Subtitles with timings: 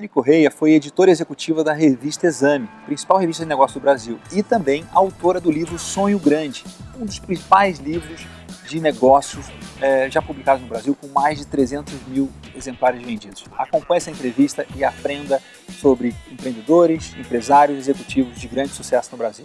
[0.00, 4.42] Anne Correia foi editora executiva da revista Exame, principal revista de negócio do Brasil, e
[4.42, 6.64] também autora do livro Sonho Grande,
[6.98, 8.26] um dos principais livros
[8.66, 9.44] de negócios
[9.78, 13.44] é, já publicados no Brasil, com mais de 300 mil exemplares vendidos.
[13.58, 15.42] Acompanhe essa entrevista e aprenda
[15.78, 19.44] sobre empreendedores, empresários e executivos de grande sucesso no Brasil.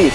[0.00, 0.14] Cris,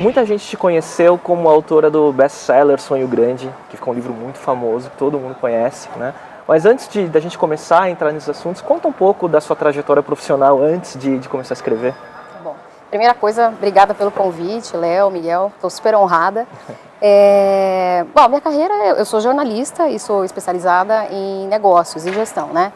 [0.00, 4.36] muita gente te conheceu como autora do best-seller Sonho Grande, que ficou um livro muito
[4.36, 6.12] famoso, que todo mundo conhece, né?
[6.48, 9.54] Mas antes de da gente começar a entrar nesses assuntos, conta um pouco da sua
[9.54, 11.92] trajetória profissional antes de, de começar a escrever.
[11.92, 12.56] Tá bom,
[12.90, 16.44] primeira coisa, obrigada pelo convite, Léo, Miguel, estou super honrada.
[16.98, 18.06] É...
[18.14, 22.72] Bom, minha carreira, eu sou jornalista e sou especializada em negócios e gestão, né?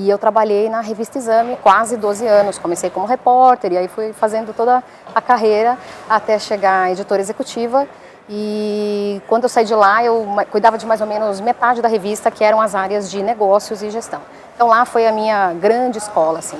[0.00, 2.56] E eu trabalhei na revista Exame quase 12 anos.
[2.56, 4.80] Comecei como repórter e aí fui fazendo toda
[5.12, 5.76] a carreira
[6.08, 7.84] até chegar à editora executiva.
[8.30, 12.30] E quando eu saí de lá, eu cuidava de mais ou menos metade da revista,
[12.30, 14.20] que eram as áreas de negócios e gestão.
[14.54, 16.58] Então lá foi a minha grande escola, assim.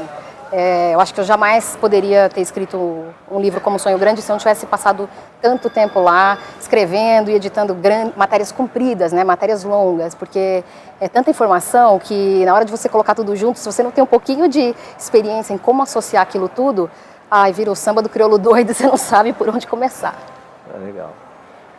[0.51, 4.31] É, eu acho que eu jamais poderia ter escrito um livro como Sonho Grande se
[4.31, 5.09] eu não tivesse passado
[5.43, 7.77] tanto tempo lá escrevendo e editando
[8.17, 10.65] matérias compridas, né, matérias longas, porque
[11.01, 14.03] é tanta informação que na hora de você colocar tudo junto, se você não tem
[14.03, 16.91] um pouquinho de experiência em como associar aquilo tudo,
[17.31, 20.17] ai, vira o samba do crioulo doido, você não sabe por onde começar.
[20.75, 21.13] É legal.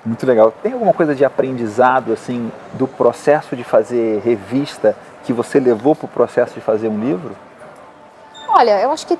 [0.05, 0.53] Muito legal.
[0.63, 6.05] Tem alguma coisa de aprendizado assim do processo de fazer revista que você levou para
[6.05, 7.35] o processo de fazer um livro?
[8.51, 9.17] Olha, eu acho que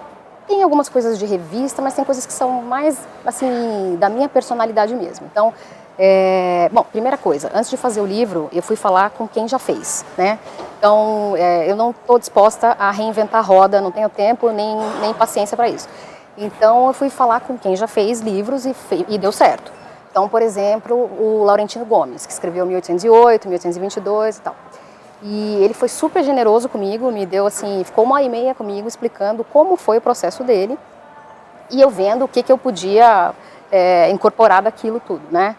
[0.48, 4.96] tem algumas coisas de revista, mas tem coisas que são mais, assim, da minha personalidade
[4.96, 5.28] mesmo.
[5.32, 5.54] Então,
[5.98, 9.60] é, bom, primeira coisa, antes de fazer o livro, eu fui falar com quem já
[9.60, 10.40] fez, né?
[10.78, 15.14] Então, é, eu não estou disposta a reinventar a roda, não tenho tempo nem, nem
[15.14, 15.88] paciência para isso.
[16.36, 18.74] Então, eu fui falar com quem já fez livros e,
[19.10, 19.72] e deu certo.
[20.10, 24.56] Então, por exemplo, o Laurentino Gomes, que escreveu 1808, 1822 e tal.
[25.22, 28.88] E ele foi super generoso comigo, me deu assim, ficou uma hora e meia comigo
[28.88, 30.78] explicando como foi o processo dele
[31.72, 33.34] e eu vendo o que, que eu podia
[33.72, 35.56] é, incorporar daquilo tudo, né?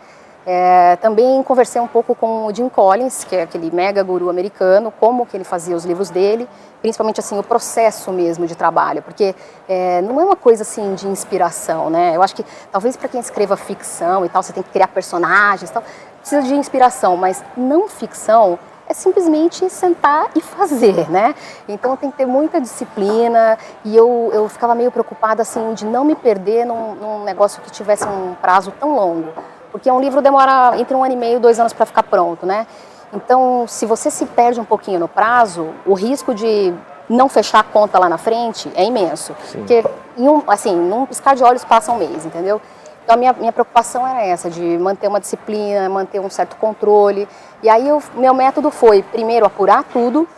[0.47, 4.91] É, também conversei um pouco com o Jim Collins, que é aquele mega guru americano,
[4.99, 6.49] como que ele fazia os livros dele,
[6.81, 9.35] principalmente assim o processo mesmo de trabalho, porque
[9.69, 12.17] é, não é uma coisa assim de inspiração, né?
[12.17, 15.69] Eu acho que talvez para quem escreva ficção e tal, você tem que criar personagens,
[15.69, 15.85] e tal,
[16.19, 18.59] precisa de inspiração, mas não ficção
[18.91, 21.33] é simplesmente sentar e fazer, né?
[21.69, 26.05] Então tem que ter muita disciplina e eu, eu ficava meio preocupada assim de não
[26.05, 29.29] me perder num, num negócio que tivesse um prazo tão longo,
[29.71, 32.67] porque um livro demora entre um ano e meio, dois anos para ficar pronto, né?
[33.13, 36.75] Então, se você se perde um pouquinho no prazo, o risco de
[37.09, 39.35] não fechar a conta lá na frente é imenso.
[39.47, 39.59] Sim.
[39.59, 39.85] Porque,
[40.17, 42.61] em um, assim, num piscar de olhos passa um mês, entendeu?
[43.05, 47.29] Então, a minha, minha preocupação era essa, de manter uma disciplina, manter um certo controle.
[47.63, 50.29] E aí, o meu método foi, primeiro, apurar tudo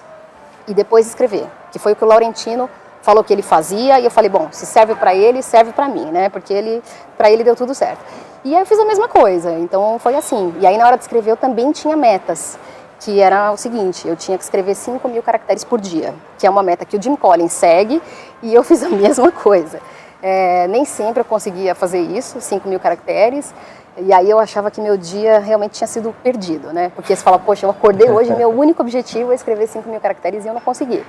[0.67, 2.69] e depois escrever, que foi o que o Laurentino
[3.03, 6.07] falou que ele fazia, e eu falei, bom, se serve para ele, serve para mim,
[6.07, 6.29] né?
[6.29, 6.83] Porque ele,
[7.19, 8.01] para ele deu tudo certo.
[8.45, 10.55] E aí eu fiz a mesma coisa, então foi assim.
[10.61, 12.59] E aí, na hora de escrever, eu também tinha metas
[13.01, 16.51] que era o seguinte, eu tinha que escrever 5 mil caracteres por dia, que é
[16.51, 18.01] uma meta que o Jim Collins segue,
[18.41, 19.81] e eu fiz a mesma coisa.
[20.23, 23.53] É, nem sempre eu conseguia fazer isso, 5 mil caracteres.
[23.99, 26.91] E aí eu achava que meu dia realmente tinha sido perdido, né?
[26.95, 30.45] Porque você fala, poxa, eu acordei hoje, meu único objetivo é escrever 5 mil caracteres
[30.45, 31.05] e eu não consegui.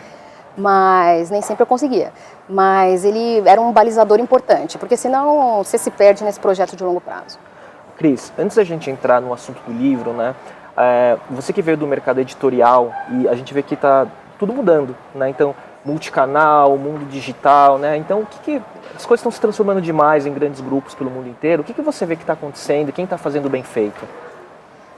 [0.58, 2.12] Mas nem sempre eu conseguia.
[2.50, 7.00] Mas ele era um balizador importante, porque senão você se perde nesse projeto de longo
[7.00, 7.40] prazo.
[7.98, 10.36] Cris, antes da gente entrar no assunto do livro, né?
[10.76, 14.08] É, você que veio do mercado editorial e a gente vê que está
[14.38, 15.30] tudo mudando, né?
[15.30, 15.56] Então,
[15.86, 17.98] multicanal, mundo digital, né?
[17.98, 18.62] Então, o que, que
[18.96, 21.62] as coisas estão se transformando demais em grandes grupos pelo mundo inteiro.
[21.62, 22.92] O que, que você vê que está acontecendo?
[22.92, 24.08] Quem está fazendo bem feito?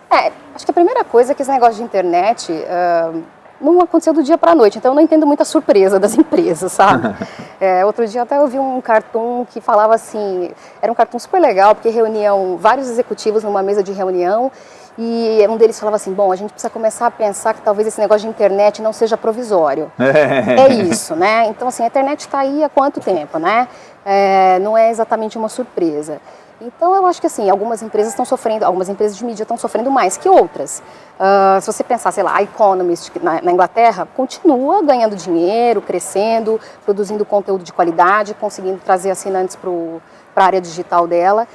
[0.09, 3.23] É, acho que a primeira coisa é que esse negócio de internet uh,
[3.59, 6.71] não aconteceu do dia para a noite, então eu não entendo muita surpresa das empresas,
[6.71, 7.15] sabe?
[7.59, 11.39] é, outro dia até eu vi um cartoon que falava assim, era um cartoon super
[11.39, 14.51] legal, porque reuniam vários executivos numa mesa de reunião
[14.97, 17.99] e um deles falava assim: bom, a gente precisa começar a pensar que talvez esse
[17.99, 19.91] negócio de internet não seja provisório.
[19.99, 21.47] é isso, né?
[21.47, 23.67] Então, assim, a internet está aí há quanto tempo, né?
[24.05, 26.21] É, não é exatamente uma surpresa.
[26.61, 29.91] Então, eu acho que, assim, algumas empresas estão sofrendo, algumas empresas de mídia estão sofrendo
[29.91, 30.81] mais que outras.
[31.19, 36.57] Uh, se você pensar, sei lá, a Economist na, na Inglaterra continua ganhando dinheiro, crescendo,
[36.85, 41.45] produzindo conteúdo de qualidade, conseguindo trazer assinantes para a área digital dela.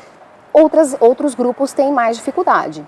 [0.53, 2.85] Outras, outros grupos têm mais dificuldade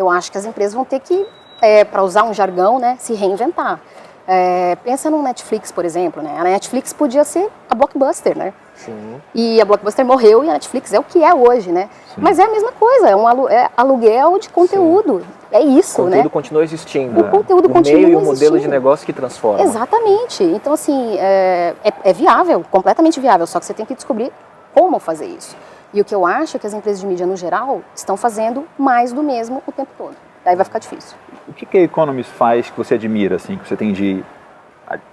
[0.00, 1.26] eu acho que as empresas vão ter que,
[1.60, 3.78] é, para usar um jargão, né, se reinventar.
[4.26, 6.36] É, pensa no Netflix, por exemplo, né?
[6.38, 8.54] A Netflix podia ser a Blockbuster, né?
[8.76, 9.20] Sim.
[9.34, 11.90] E a Blockbuster morreu e a Netflix é o que é hoje, né?
[12.14, 12.20] Sim.
[12.22, 15.22] Mas é a mesma coisa, é um alu é aluguel de conteúdo.
[15.50, 16.30] É isso, O conteúdo né?
[16.30, 17.20] continua existindo.
[17.20, 18.70] O conteúdo o continua meio e o modelo de existindo.
[18.70, 19.62] negócio que transforma.
[19.62, 20.44] Exatamente.
[20.44, 24.32] Então, assim, é, é- é viável, completamente viável, só que você tem que descobrir
[24.72, 25.56] como fazer isso.
[25.92, 28.66] E o que eu acho é que as empresas de mídia, no geral, estão fazendo
[28.78, 30.16] mais do mesmo o tempo todo.
[30.44, 31.16] Daí vai ficar difícil.
[31.48, 34.24] O que, que a Economist faz que você admira, assim, que você tem de,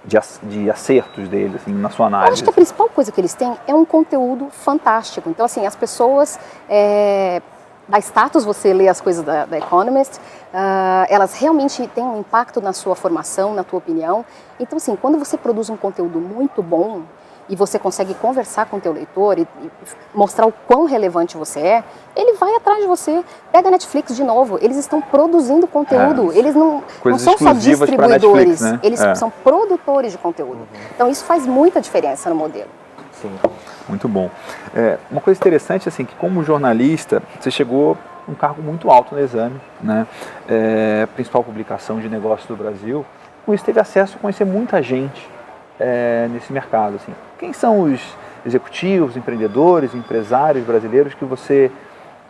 [0.04, 2.32] de, de acertos dele, assim, na sua Eu análise?
[2.34, 5.28] acho que a principal coisa que eles têm é um conteúdo fantástico.
[5.28, 6.38] Então, assim, as pessoas.
[6.68, 7.42] É,
[7.88, 10.20] dá status você ler as coisas da, da Economist,
[10.52, 14.24] ah, elas realmente têm um impacto na sua formação, na tua opinião.
[14.60, 17.02] Então, assim, quando você produz um conteúdo muito bom
[17.48, 19.70] e você consegue conversar com o teu leitor e, e
[20.14, 21.84] mostrar o quão relevante você é,
[22.14, 23.24] ele vai atrás de você.
[23.50, 27.52] Pega a Netflix de novo, eles estão produzindo conteúdo, É, eles não, não são só
[27.52, 28.80] distribuidores, Netflix, né?
[28.82, 29.14] eles É.
[29.14, 30.60] são produtores de conteúdo.
[30.94, 32.68] Então, isso faz muita diferença no modelo.
[33.20, 33.32] Sim.
[33.88, 34.30] Muito bom.
[34.74, 37.96] É, uma coisa interessante, assim, que como jornalista, você chegou
[38.26, 40.06] a um cargo muito alto no exame, né?
[40.46, 43.04] É, principal publicação de negócios do Brasil.
[43.46, 45.26] Com isso, teve acesso a conhecer muita gente
[45.78, 47.14] é, nesse mercado, assim.
[47.38, 48.00] Quem são os
[48.46, 51.70] executivos, empreendedores, empresários brasileiros que você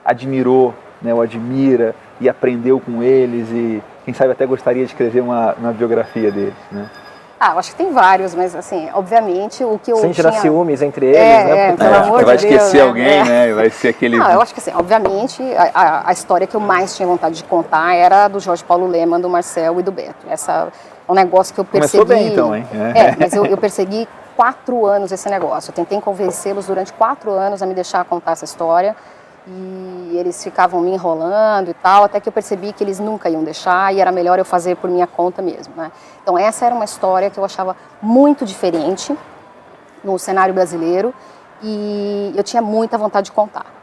[0.05, 5.21] admirou, né, ou admira e aprendeu com eles e quem sabe até gostaria de escrever
[5.21, 6.91] uma, uma biografia deles, né?
[7.41, 10.25] Ah, eu acho que tem vários, mas assim, obviamente o que eu Sem tinha...
[10.29, 11.51] gerar ciúmes entre eles, É, né?
[11.59, 12.89] é, Porque pelo amor vai de Deus, esquecer né?
[12.89, 13.25] alguém, É.
[13.25, 13.55] né?
[13.55, 14.19] Vai ser aquele.
[14.19, 17.37] Não, eu acho que assim, obviamente, a, a- a história que eu mais tinha vontade
[17.37, 20.27] de contar era do Jorge Paulo Leman, do Marcel e do Beto.
[20.29, 20.67] Essa é
[21.09, 22.05] um negócio que eu persegui...
[22.05, 22.67] Começou bem, então, hein?
[22.95, 24.07] É, mas eu, eu persegui
[24.37, 25.71] quatro anos esse negócio.
[25.71, 28.95] Eu tentei convencê-los durante quatro anos a me deixar contar essa história.
[29.47, 33.43] E eles ficavam me enrolando e tal, até que eu percebi que eles nunca iam
[33.43, 35.73] deixar e era melhor eu fazer por minha conta mesmo.
[35.75, 35.91] Né?
[36.23, 39.17] Então, essa era uma história que eu achava muito diferente
[40.05, 41.15] no cenário brasileiro
[41.63, 43.78] e eu tinha muita vontade de contar.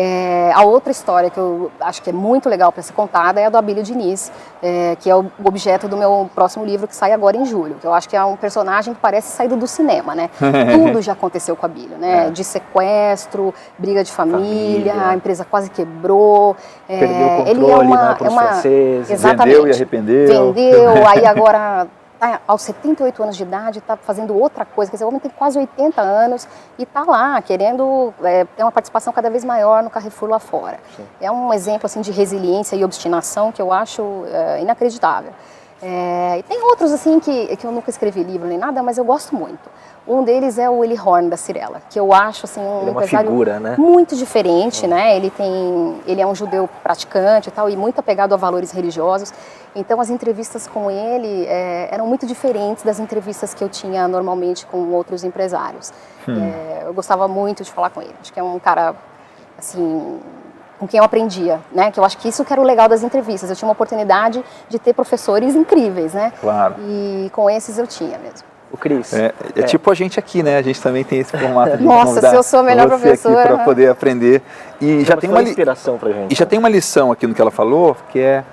[0.00, 3.46] É, a outra história que eu acho que é muito legal para ser contada é
[3.46, 4.30] a do Abílio Diniz,
[4.62, 7.74] é, que é o objeto do meu próximo livro que sai agora em julho.
[7.80, 10.30] Que eu acho que é um personagem que parece saído do cinema, né?
[10.86, 12.28] Tudo já aconteceu com o Abílio, né?
[12.28, 12.30] É.
[12.30, 15.08] De sequestro, briga de família, Família.
[15.08, 16.54] a empresa quase quebrou.
[16.88, 19.10] é, Perdeu o ele controle, é uma, né, é uma franceses.
[19.10, 19.56] Exatamente.
[19.56, 20.52] Vendeu e arrependeu.
[20.52, 24.90] Vendeu, aí agora tá aos 78 anos de idade, está fazendo outra coisa.
[24.90, 26.48] Quer dizer, o homem tem quase 80 anos
[26.78, 30.78] e está lá, querendo é, ter uma participação cada vez maior no Carrefour lá fora.
[31.20, 35.32] É um exemplo assim de resiliência e obstinação que eu acho é, inacreditável.
[35.80, 39.04] É, e tem outros assim que, que eu nunca escrevi livro nem nada, mas eu
[39.04, 39.70] gosto muito.
[40.06, 42.92] Um deles é o Willy Horn da Cirela, que eu acho assim um Ele é
[42.92, 43.76] uma empresário figura, né?
[43.78, 45.14] muito diferente, né?
[45.14, 49.32] Ele tem, ele é um judeu praticante e tal, e muito apegado a valores religiosos.
[49.76, 54.66] Então as entrevistas com ele é, eram muito diferentes das entrevistas que eu tinha normalmente
[54.66, 55.92] com outros empresários.
[56.26, 58.14] É, eu gostava muito de falar com ele.
[58.20, 58.94] Acho que é um cara
[59.58, 60.20] assim
[60.78, 61.90] com quem eu aprendia, né?
[61.90, 63.50] Que eu acho que isso que era o legal das entrevistas.
[63.50, 66.32] Eu tinha uma oportunidade de ter professores incríveis, né?
[66.40, 66.76] Claro.
[66.80, 68.46] E com esses eu tinha mesmo.
[68.70, 69.14] O Cris.
[69.14, 70.58] É, é tipo a gente aqui, né?
[70.58, 73.38] A gente também tem esse formato de Nossa, se eu sou a melhor você professora,
[73.38, 73.64] aqui para né?
[73.64, 74.42] poder aprender.
[74.80, 76.32] E já tem uma li- inspiração pra gente.
[76.32, 78.44] e já tem uma lição aqui no que ela falou, que é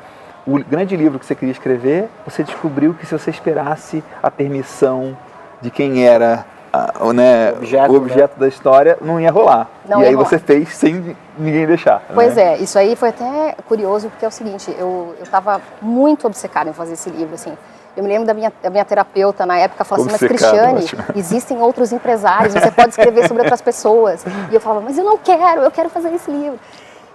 [0.48, 5.18] o grande livro que você queria escrever, você descobriu que se você esperasse a permissão
[5.62, 6.46] de quem era
[6.76, 9.70] a- o, né, O objeto, o objeto da história, não ia rolar.
[9.88, 10.28] Não e ia aí rolar.
[10.30, 12.02] você fez sem ninguém deixar.
[12.14, 12.54] Pois né?
[12.54, 16.74] é, isso aí foi até curioso, porque é o seguinte, eu estava muito obcecada em
[16.74, 17.56] fazer esse livro, assim.
[17.96, 21.04] Eu me lembro da minha, da minha terapeuta na época, falando assim, mas Cristiane, ótimo.
[21.16, 24.26] existem outros empresários, você pode escrever sobre outras pessoas.
[24.52, 26.60] E eu falava, mas eu não quero, eu quero fazer esse livro.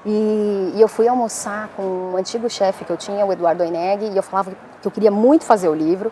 [0.07, 4.07] E, e eu fui almoçar com um antigo chefe que eu tinha, o Eduardo Oineg,
[4.07, 6.11] e eu falava que eu queria muito fazer o livro,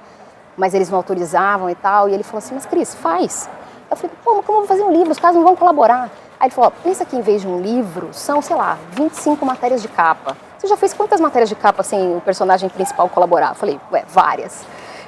[0.58, 2.08] mas eles não autorizavam e tal.
[2.08, 3.48] E ele falou assim, mas Cris, faz.
[3.90, 5.10] Eu falei, pô, mas como eu vou fazer um livro?
[5.12, 6.10] Os caras não vão colaborar.
[6.38, 9.46] Aí ele falou, ó, pensa que em vez de um livro, são, sei lá, 25
[9.46, 10.36] matérias de capa.
[10.58, 13.50] Você já fez quantas matérias de capa sem o personagem principal colaborar?
[13.50, 14.64] Eu falei, ué, várias.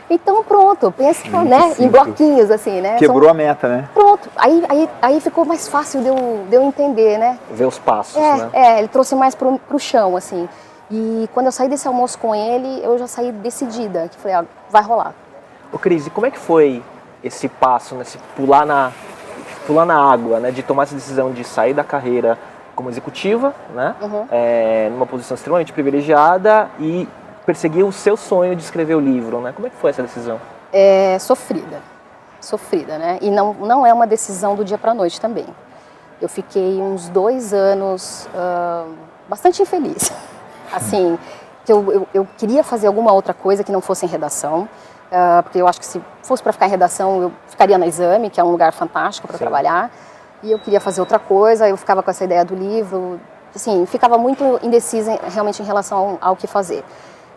[0.08, 1.90] Então pronto, pensa né, em 25.
[1.90, 2.90] bloquinhos, assim, né?
[2.90, 3.88] São- Quebrou a meta, né?
[3.94, 7.38] Pronto, aí, aí, aí ficou mais fácil de eu, de eu entender, né?
[7.52, 8.50] Ver os passos, É, né?
[8.52, 10.48] é, ele trouxe mais pro, pro chão, assim.
[10.90, 14.44] E quando eu saí desse almoço com ele, eu já saí decidida, que falei, ah,
[14.68, 15.14] vai rolar.
[15.72, 16.82] Ô Cris, e como é que foi
[17.22, 18.02] esse passo, né?
[18.02, 18.92] Esse pular na,
[19.66, 20.50] pular na água, né?
[20.50, 22.38] De tomar essa decisão de sair da carreira
[22.74, 23.94] como executiva, né?
[24.00, 24.26] Uhum.
[24.30, 27.08] É, numa posição extremamente privilegiada e
[27.46, 29.52] perseguir o seu sonho de escrever o livro, né?
[29.52, 30.40] Como é que foi essa decisão?
[30.72, 31.80] É sofrida,
[32.40, 33.18] sofrida, né?
[33.20, 35.46] E não, não é uma decisão do dia para noite também.
[36.20, 38.86] Eu fiquei uns dois anos ah,
[39.28, 40.12] bastante infeliz.
[40.72, 41.18] Assim,
[41.64, 44.68] que eu, eu, eu queria fazer alguma outra coisa que não fosse em redação.
[45.10, 48.30] Uh, porque eu acho que se fosse para ficar em redação, eu ficaria na Exame,
[48.30, 49.90] que é um lugar fantástico para trabalhar,
[50.42, 53.20] e eu queria fazer outra coisa, eu ficava com essa ideia do livro,
[53.54, 56.84] assim, ficava muito indecisa realmente em relação ao, ao que fazer.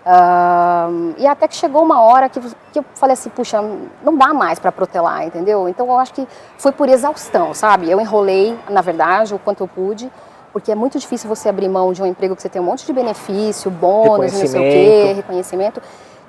[0.06, 2.40] Uh, e até que chegou uma hora que,
[2.74, 3.64] que eu falei assim, puxa,
[4.04, 5.70] não dá mais para protelar, entendeu?
[5.70, 6.28] Então eu acho que
[6.58, 7.90] foi por exaustão, sabe?
[7.90, 10.12] Eu enrolei, na verdade, o quanto eu pude,
[10.52, 12.86] porque é muito difícil você abrir mão de um emprego que você tem um monte
[12.86, 15.82] de benefício, bônus, não sei o quê, reconhecimento.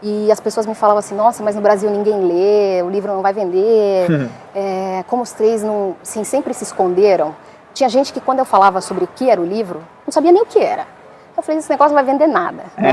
[0.07, 3.23] E as pessoas me falavam assim, nossa, mas no Brasil ninguém lê, o livro não
[3.23, 4.29] vai vender.
[4.55, 7.35] é, como os três não, assim, sempre se esconderam.
[7.73, 10.43] Tinha gente que quando eu falava sobre o que era o livro, não sabia nem
[10.43, 10.87] o que era.
[11.35, 12.65] Eu falei, esse negócio não vai vender nada.
[12.77, 12.93] Né?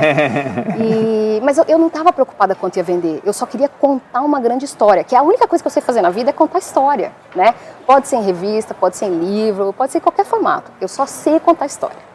[0.80, 3.22] e, mas eu, eu não estava preocupada quanto ia vender.
[3.26, 5.82] Eu só queria contar uma grande história, que é a única coisa que eu sei
[5.82, 7.12] fazer na vida é contar história.
[7.36, 7.54] Né?
[7.86, 10.72] Pode ser em revista, pode ser em livro, pode ser em qualquer formato.
[10.80, 12.11] Eu só sei contar história.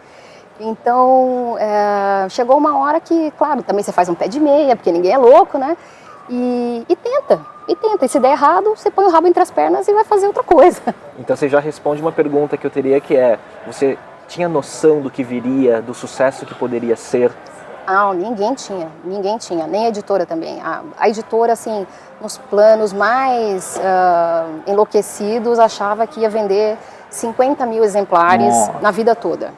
[0.59, 4.91] Então, é, chegou uma hora que, claro, também você faz um pé de meia, porque
[4.91, 5.77] ninguém é louco, né?
[6.29, 8.05] E, e, tenta, e tenta.
[8.05, 10.43] E se der errado, você põe o rabo entre as pernas e vai fazer outra
[10.43, 10.81] coisa.
[11.19, 13.97] Então você já responde uma pergunta que eu teria que é, você
[14.29, 17.33] tinha noção do que viria, do sucesso que poderia ser?
[17.87, 20.61] Não, ninguém tinha, ninguém tinha, nem a editora também.
[20.61, 21.87] A, a editora, assim,
[22.21, 26.77] nos planos mais uh, enlouquecidos, achava que ia vender
[27.09, 28.73] 50 mil exemplares Nossa.
[28.83, 29.53] na vida toda.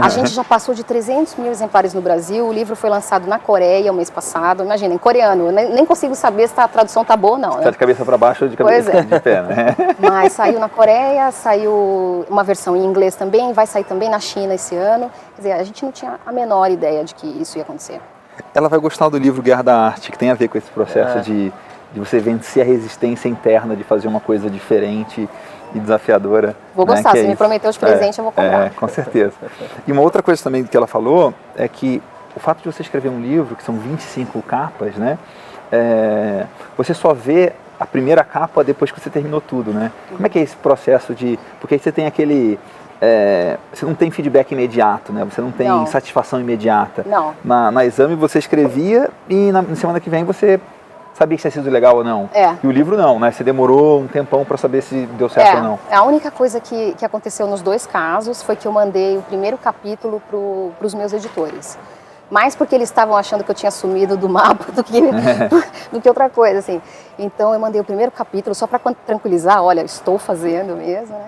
[0.00, 2.46] A gente já passou de 300 mil exemplares no Brasil.
[2.46, 4.62] O livro foi lançado na Coreia o mês passado.
[4.62, 5.48] Imagina, em coreano.
[5.48, 7.56] Eu nem consigo saber se a tradução tá boa ou não.
[7.56, 7.64] Né?
[7.64, 9.02] Tá de cabeça para baixo ou de cabeça é.
[9.02, 9.76] de pé, né?
[10.00, 14.54] Mas saiu na Coreia, saiu uma versão em inglês também, vai sair também na China
[14.54, 15.10] esse ano.
[15.34, 18.00] Quer dizer, a gente não tinha a menor ideia de que isso ia acontecer.
[18.54, 21.18] Ela vai gostar do livro Guerra da Arte, que tem a ver com esse processo
[21.18, 21.20] é.
[21.20, 21.52] de,
[21.92, 25.28] de você vencer a resistência interna, de fazer uma coisa diferente
[25.74, 26.56] e desafiadora.
[26.74, 28.66] Vou né, gostar, se é me prometeu de presente, é, eu vou comprar.
[28.66, 29.32] É, com certeza.
[29.86, 32.02] E uma outra coisa também que ela falou é que
[32.34, 35.18] o fato de você escrever um livro, que são 25 capas, né?
[35.70, 39.90] É, você só vê a primeira capa depois que você terminou tudo, né?
[40.08, 41.38] Como é que é esse processo de...
[41.60, 42.58] Porque aí você tem aquele...
[43.00, 45.24] É, você não tem feedback imediato, né?
[45.24, 45.86] Você não tem não.
[45.86, 47.04] satisfação imediata.
[47.04, 47.34] Não.
[47.44, 50.60] Na, na exame você escrevia e na, na semana que vem você
[51.14, 52.28] sabia que tinha sido legal ou não.
[52.32, 52.56] É.
[52.62, 53.30] E o livro não, né?
[53.30, 55.56] Você demorou um tempão para saber se deu certo é.
[55.56, 55.78] ou não.
[55.90, 59.58] A única coisa que, que aconteceu nos dois casos foi que eu mandei o primeiro
[60.28, 61.78] pro, para os meus editores.
[62.30, 65.00] Mais porque eles estavam achando que eu tinha sumido do mapa do que,
[65.92, 66.80] do que outra coisa, assim.
[67.18, 71.26] Então eu mandei o primeiro capítulo só para tranquilizar, olha, estou fazendo mesmo, né?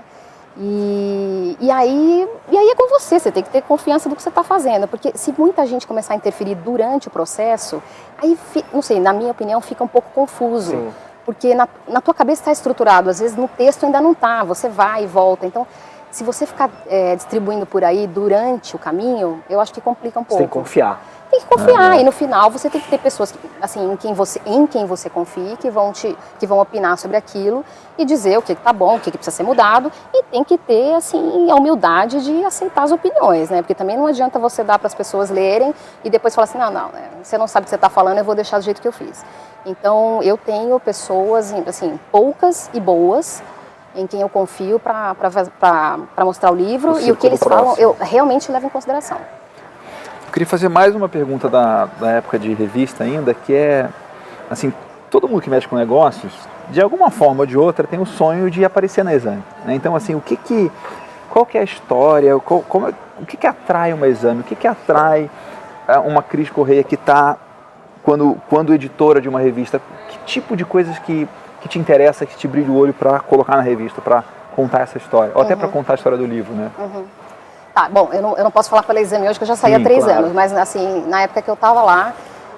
[0.57, 4.23] E, e, aí, e aí é com você, você tem que ter confiança do que
[4.23, 7.83] você está fazendo, porque se muita gente começar a interferir durante o processo,
[8.23, 8.39] aí,
[8.73, 10.71] não sei, na minha opinião, fica um pouco confuso.
[10.71, 10.93] Sim.
[11.25, 14.69] Porque na, na tua cabeça está estruturado, às vezes no texto ainda não está, você
[14.69, 15.47] vai e volta.
[15.47, 15.67] Então,
[16.11, 20.23] se você ficar é, distribuindo por aí durante o caminho, eu acho que complica um
[20.23, 20.35] pouco.
[20.35, 21.99] Você tem que confiar tem que confiar.
[22.01, 24.87] E no final você tem que ter pessoas que, assim, em quem você, em quem
[24.87, 27.65] você confie, que vão te, que vão opinar sobre aquilo
[27.97, 29.91] e dizer o que está bom, o que, que, precisa ser mudado.
[30.13, 33.63] E tem que ter assim a humildade de aceitar as opiniões, né?
[33.63, 36.71] Porque também não adianta você dar para as pessoas lerem e depois falar assim, não,
[36.71, 37.11] não, né?
[37.23, 38.93] você não sabe o que você está falando, eu vou deixar do jeito que eu
[38.93, 39.25] fiz.
[39.65, 43.43] Então eu tenho pessoas, assim, poucas e boas
[43.97, 45.15] em quem eu confio para
[46.19, 47.77] mostrar o livro o e o que eles próximo.
[47.77, 49.19] falam eu realmente levo em consideração
[50.35, 53.89] queria fazer mais uma pergunta da, da época de revista ainda, que é,
[54.51, 54.73] assim,
[55.09, 56.33] todo mundo que mexe com negócios,
[56.71, 59.45] de alguma forma ou de outra, tem o sonho de aparecer na exame.
[59.65, 59.77] Né?
[59.77, 60.73] Então, assim, o que que,
[61.31, 64.57] qual que é a história, qual, como, o que que atrai uma exame, o que
[64.57, 65.31] que atrai
[65.87, 67.37] é, uma Cris Correia que está,
[68.03, 71.29] quando, quando editora de uma revista, que tipo de coisas que,
[71.61, 74.25] que te interessa, que te brilha o olho para colocar na revista, para
[74.57, 75.47] contar essa história, ou uhum.
[75.47, 76.73] até para contar a história do livro, né?
[76.77, 77.05] Uhum.
[77.75, 79.75] Tá, bom, eu não, eu não posso falar pela exame hoje, que eu já saí
[79.75, 80.21] há três claro.
[80.21, 82.15] anos, mas assim, na época que eu estava lá,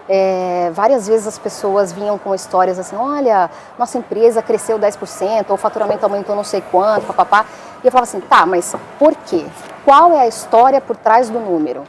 [0.06, 5.54] é, várias vezes as pessoas vinham com histórias assim, olha, nossa empresa cresceu 10%, ou
[5.54, 7.46] o faturamento aumentou não sei quanto, papapá.
[7.82, 9.46] E eu falava assim, tá, mas por quê?
[9.86, 11.84] Qual é a história por trás do número?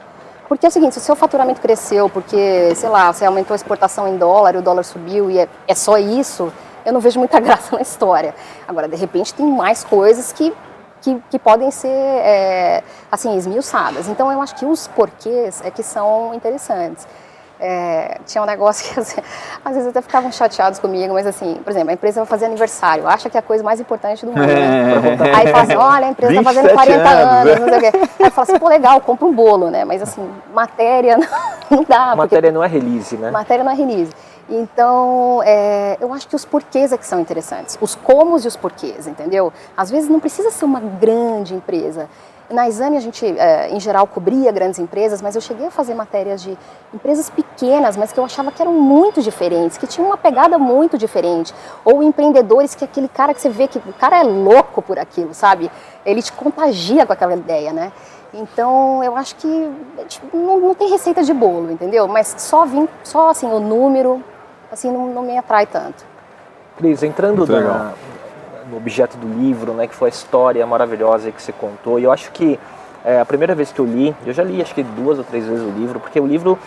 [0.48, 3.58] Porque é o seguinte, se o seu faturamento cresceu porque, sei lá, você aumentou a
[3.58, 6.50] exportação em dólar o dólar subiu e é, é só isso,
[6.86, 8.34] eu não vejo muita graça na história.
[8.66, 10.54] Agora, de repente, tem mais coisas que
[11.02, 14.08] que, que podem ser é, assim esmiuçadas.
[14.08, 17.08] Então eu acho que os porquês é que são interessantes.
[17.60, 19.20] É, tinha um negócio que assim,
[19.66, 23.08] às vezes até ficavam chateados comigo, mas assim, por exemplo, a empresa vai fazer aniversário,
[23.08, 25.00] acha que é a coisa mais importante do mundo, né?
[25.36, 28.10] Aí fala assim, olha, a empresa está fazendo 40 anos, anos, não sei o quê.
[28.24, 29.84] Aí fala assim, pô, legal, compra um bolo, né?
[29.86, 31.18] Mas assim, matéria
[31.70, 32.16] não, dá.
[32.16, 33.32] Matéria não é release, né?
[33.32, 34.12] Matéria não é release.
[34.50, 38.56] Então, é, eu acho que os porquês é que são interessantes, os comos e os
[38.56, 39.52] porquês, entendeu?
[39.76, 42.10] Às vezes não precisa ser uma grande empresa.
[42.50, 45.94] Na Exame a gente, é, em geral, cobria grandes empresas, mas eu cheguei a fazer
[45.94, 46.58] matérias de
[46.94, 50.98] empresas pequenas, mas que eu achava que eram muito diferentes, que tinham uma pegada muito
[50.98, 51.54] diferente.
[51.84, 55.34] Ou empreendedores que aquele cara que você vê que o cara é louco por aquilo,
[55.34, 55.70] sabe?
[56.06, 57.92] Ele te contagia com aquela ideia, né?
[58.34, 59.72] Então, eu acho que
[60.08, 62.08] tipo, não, não, tem receita de bolo, entendeu?
[62.08, 64.24] Mas só vim, só assim, o número,
[64.72, 66.06] assim, não, não me atrai tanto.
[66.78, 67.94] Cris, entrando na,
[68.70, 72.12] no objeto do livro, né, que foi a história maravilhosa que você contou, e eu
[72.12, 72.60] acho que
[73.04, 75.46] é, a primeira vez que eu li, eu já li acho que duas ou três
[75.46, 76.60] vezes o livro, porque o livro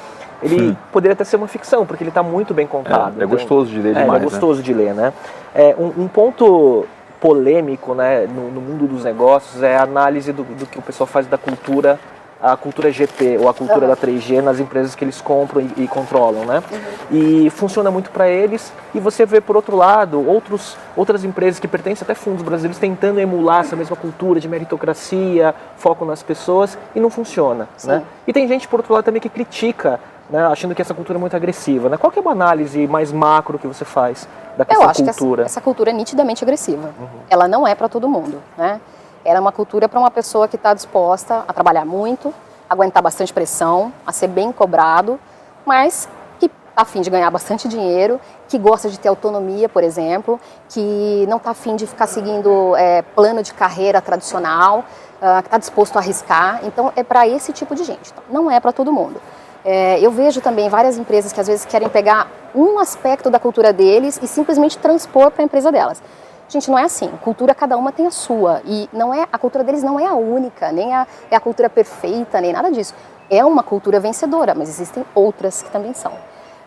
[0.42, 0.76] ele Sim.
[0.90, 3.20] poderia até ser uma ficção, porque ele está muito bem contado.
[3.20, 4.22] É, é gostoso de ler demais.
[4.22, 4.64] É, é gostoso né?
[4.64, 5.12] de ler, né?
[5.54, 6.86] É, um, um ponto
[7.20, 11.06] polêmico né, no, no, mundo dos negócios é a análise do, do, que o pessoal
[11.06, 12.00] faz da cultura,
[12.42, 13.88] a cultura GP ou a cultura uhum.
[13.88, 16.62] da 3G nas empresas que eles compram e, e controlam, né?
[16.70, 17.44] Uhum.
[17.44, 18.72] E funciona muito para eles.
[18.94, 23.20] E você vê por outro lado outros, outras empresas que pertencem até fundos brasileiros tentando
[23.20, 28.02] emular essa mesma cultura de meritocracia, foco nas pessoas e não funciona, né?
[28.26, 31.20] E tem gente por outro lado também que critica né, achando que essa cultura é
[31.20, 31.88] muito agressiva.
[31.88, 31.96] Né?
[31.96, 35.42] Qual é uma análise mais macro que você faz da Eu acho cultura?
[35.42, 36.94] Que essa, essa, cultura é nitidamente agressiva.
[36.98, 37.08] Uhum.
[37.28, 38.40] Ela não é para todo mundo.
[38.56, 38.80] Né?
[39.24, 42.32] Ela é uma cultura para uma pessoa que está disposta a trabalhar muito,
[42.68, 45.18] aguentar bastante pressão, a ser bem cobrado,
[45.66, 46.08] mas
[46.38, 51.26] que está afim de ganhar bastante dinheiro, que gosta de ter autonomia, por exemplo, que
[51.28, 54.84] não está afim de ficar seguindo é, plano de carreira tradicional,
[55.20, 56.60] uh, que está disposto a arriscar.
[56.64, 58.12] Então, é para esse tipo de gente.
[58.12, 59.20] Então, não é para todo mundo.
[59.64, 63.72] É, eu vejo também várias empresas que às vezes querem pegar um aspecto da cultura
[63.72, 66.02] deles e simplesmente transpor para a empresa delas.
[66.50, 67.08] Gente, não é assim.
[67.22, 70.14] Cultura cada uma tem a sua e não é a cultura deles não é a
[70.14, 72.94] única, nem a, é a cultura perfeita, nem nada disso.
[73.30, 76.12] É uma cultura vencedora, mas existem outras que também são.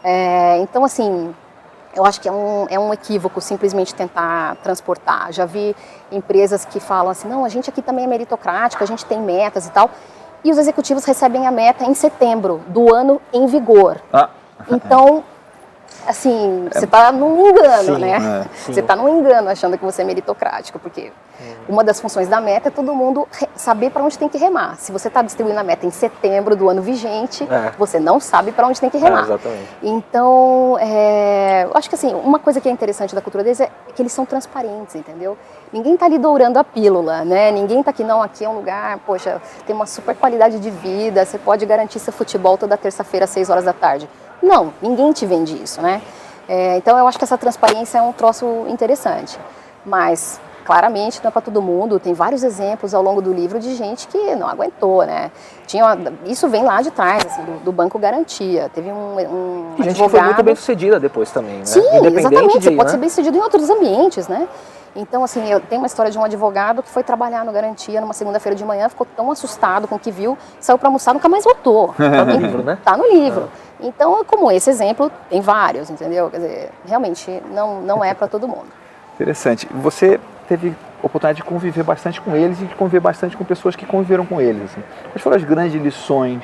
[0.03, 1.35] É, então, assim,
[1.93, 5.31] eu acho que é um, é um equívoco simplesmente tentar transportar.
[5.31, 5.75] Já vi
[6.11, 9.67] empresas que falam assim, não, a gente aqui também é meritocrático, a gente tem metas
[9.67, 9.91] e tal
[10.43, 14.01] e os executivos recebem a meta em setembro do ano em vigor.
[14.11, 14.29] Ah.
[14.69, 15.23] Então,
[16.07, 16.79] assim, é.
[16.79, 18.45] você está num engano, sim, né?
[18.45, 21.53] É, você está num engano achando que você é meritocrático, porque hum.
[21.69, 24.77] uma das funções da meta é todo mundo saber para onde tem que remar.
[24.77, 27.71] Se você está distribuindo a meta em setembro do ano vigente, é.
[27.77, 29.21] você não sabe para onde tem que remar.
[29.21, 29.69] É, exatamente.
[29.81, 33.69] Então, é, eu acho que assim, uma coisa que é interessante da cultura deles é
[33.95, 35.37] que eles são transparentes, entendeu?
[35.71, 37.51] Ninguém está ali dourando a pílula, né?
[37.51, 41.25] Ninguém está aqui, não, aqui é um lugar, poxa, tem uma super qualidade de vida,
[41.25, 44.07] você pode garantir seu futebol toda terça-feira às 6 horas da tarde.
[44.43, 46.01] Não, ninguém te vende isso, né?
[46.47, 49.39] É, então eu acho que essa transparência é um troço interessante.
[49.85, 51.99] Mas claramente não é para todo mundo.
[51.99, 55.31] Tem vários exemplos ao longo do livro de gente que não aguentou, né?
[55.65, 58.69] Tinha uma, isso vem lá de trás, assim, do, do, Banco Garantia.
[58.73, 60.11] Teve um, um gente advogado...
[60.11, 61.65] foi muito bem sucedida depois também, né?
[61.65, 62.59] Sim, exatamente.
[62.59, 62.89] De, você pode né?
[62.89, 64.47] ser bem sucedido em outros ambientes, né?
[64.95, 68.13] Então, assim, eu tenho uma história de um advogado que foi trabalhar no Garantia numa
[68.13, 71.43] segunda-feira de manhã, ficou tão assustado com o que viu, saiu para almoçar, nunca mais
[71.43, 71.95] voltou.
[72.13, 72.77] Tá no livro, né?
[72.83, 73.49] Tá no livro.
[73.81, 73.87] É.
[73.87, 76.29] Então, como esse exemplo, tem vários, entendeu?
[76.29, 78.67] Quer dizer, realmente não, não é para todo mundo.
[79.15, 79.67] Interessante.
[79.71, 83.85] Você teve oportunidade de conviver bastante com eles e de conviver bastante com pessoas que
[83.85, 84.63] conviveram com eles.
[84.71, 84.83] Assim.
[85.11, 86.43] Quais foram as grandes lições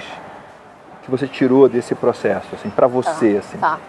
[1.03, 3.33] que você tirou desse processo, assim, para você?
[3.33, 3.57] Tá, assim?
[3.57, 3.79] tá.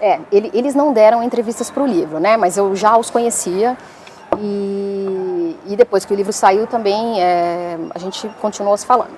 [0.00, 2.36] É, ele, eles não deram entrevistas para o livro, né?
[2.36, 3.76] Mas eu já os conhecia
[4.38, 9.16] e, e depois que o livro saiu também é, a gente continuou se falando.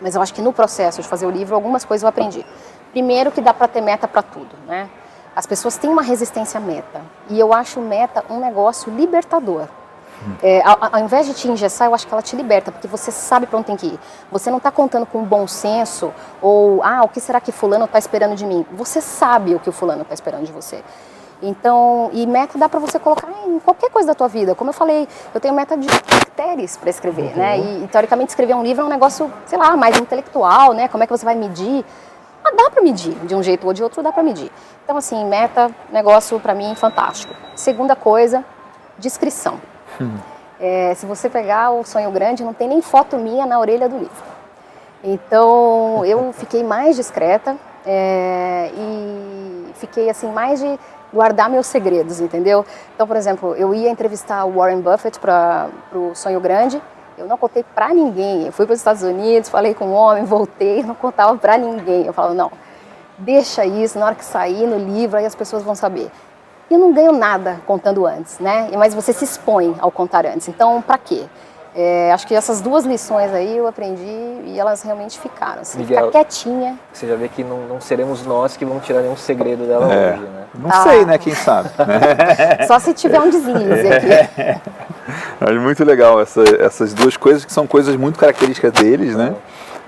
[0.00, 2.44] Mas eu acho que no processo de fazer o livro algumas coisas eu aprendi.
[2.90, 4.88] Primeiro que dá para ter meta para tudo, né?
[5.34, 9.68] As pessoas têm uma resistência à meta e eu acho meta um negócio libertador.
[10.42, 13.10] É, ao, ao, invés de te engessar, eu acho que ela te liberta, porque você
[13.10, 14.00] sabe para onde tem que ir.
[14.30, 17.98] Você não está contando com bom senso ou, ah, o que será que fulano está
[17.98, 18.66] esperando de mim?
[18.72, 20.82] Você sabe o que o fulano está esperando de você.
[21.42, 24.54] Então, e meta dá para você colocar em qualquer coisa da tua vida.
[24.54, 27.56] Como eu falei, eu tenho meta de caracteres para escrever, né?
[27.56, 27.64] uhum.
[27.64, 27.80] né?
[27.80, 30.88] E, e, teoricamente escrever um livro é um negócio, sei lá, mais intelectual, né?
[30.88, 31.84] Como é que você vai medir?
[32.42, 34.50] Ah, dá para medir, de um jeito ou de outro dá para medir.
[34.84, 37.34] Então, assim, meta, negócio para mim fantástico.
[37.54, 38.44] Segunda coisa,
[38.98, 39.60] descrição.
[40.58, 43.98] É, se você pegar o Sonho Grande, não tem nem foto minha na orelha do
[43.98, 44.24] livro.
[45.04, 50.78] Então, eu fiquei mais discreta é, e fiquei assim mais de
[51.12, 52.64] guardar meus segredos, entendeu?
[52.94, 56.82] Então, por exemplo, eu ia entrevistar o Warren Buffett para o Sonho Grande,
[57.16, 58.46] eu não contei para ninguém.
[58.46, 62.06] Eu fui para os Estados Unidos, falei com um homem, voltei, não contava para ninguém.
[62.06, 62.50] Eu falava, não,
[63.18, 66.10] deixa isso, na hora que sair no livro, aí as pessoas vão saber.
[66.70, 68.68] E eu não ganho nada contando antes, né?
[68.76, 70.48] Mas você se expõe ao contar antes.
[70.48, 71.24] Então, para quê?
[71.78, 74.02] É, acho que essas duas lições aí eu aprendi
[74.46, 75.60] e elas realmente ficaram.
[75.60, 76.78] Assim, Miguel, ficar quietinha.
[76.90, 80.12] Você já vê que não, não seremos nós que vamos tirar nenhum segredo dela É.
[80.14, 80.44] hoje, né?
[80.58, 80.82] Não Ah.
[80.84, 81.18] sei, né?
[81.18, 81.68] Quem sabe.
[81.86, 82.64] né?
[82.66, 84.60] Só se tiver um deslize aqui.
[85.38, 89.34] Mas muito legal essa- essas duas coisas que são coisas muito características deles, né?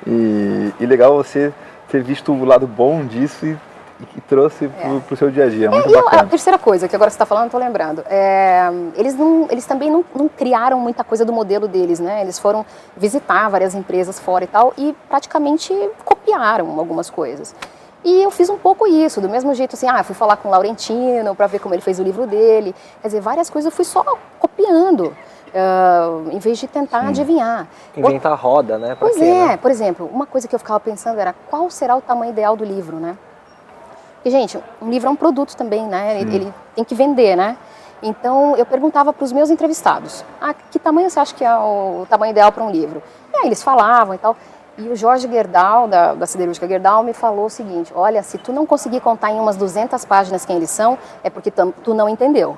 [0.07, 1.53] E, e legal você
[1.91, 3.57] ter visto o lado bom disso e,
[4.01, 5.71] e que trouxe pro, pro seu dia a dia.
[5.71, 6.27] Muito E eu- a bacana.
[6.29, 8.05] terceira coisa, que agora você está falando, eu estou lembrando.
[8.09, 12.21] é, eles, não, eles também não, não criaram muita coisa do modelo deles, né?
[12.23, 12.65] Eles foram
[12.97, 15.73] visitar várias empresas fora e tal e praticamente
[16.05, 17.55] copiaram algumas coisas.
[18.05, 20.51] E eu fiz um pouco isso, do mesmo jeito assim, ah, fui falar com o
[20.53, 22.73] Laurentino para ver como ele fez o livro dele.
[23.03, 24.05] Quer dizer, várias coisas eu fui só
[24.39, 25.13] copiando,
[25.53, 27.67] ah, em vez de tentar adivinhar.
[27.97, 28.89] Inventar a roda, né?
[28.95, 29.57] Pra Pois quê, é, né?
[29.57, 32.65] por exemplo, uma coisa que eu ficava pensando era qual será o tamanho ideal do
[32.65, 33.17] livro, né?
[34.19, 36.21] Porque, gente, um livro é um produto também, né?
[36.21, 37.57] Ele, ele tem que vender, né?
[38.03, 42.07] Então, eu perguntava para os meus entrevistados, ah, que tamanho você acha que é o
[42.09, 43.03] tamanho ideal para um livro?
[43.33, 44.37] E aí eles falavam e tal.
[44.77, 48.53] E o Jorge Gerdau, da, da Siderúrgica Gerdau, me falou o seguinte, olha, se tu
[48.53, 52.09] não conseguir contar em umas 200 páginas quem eles são, é porque tu, tu não
[52.09, 52.57] entendeu.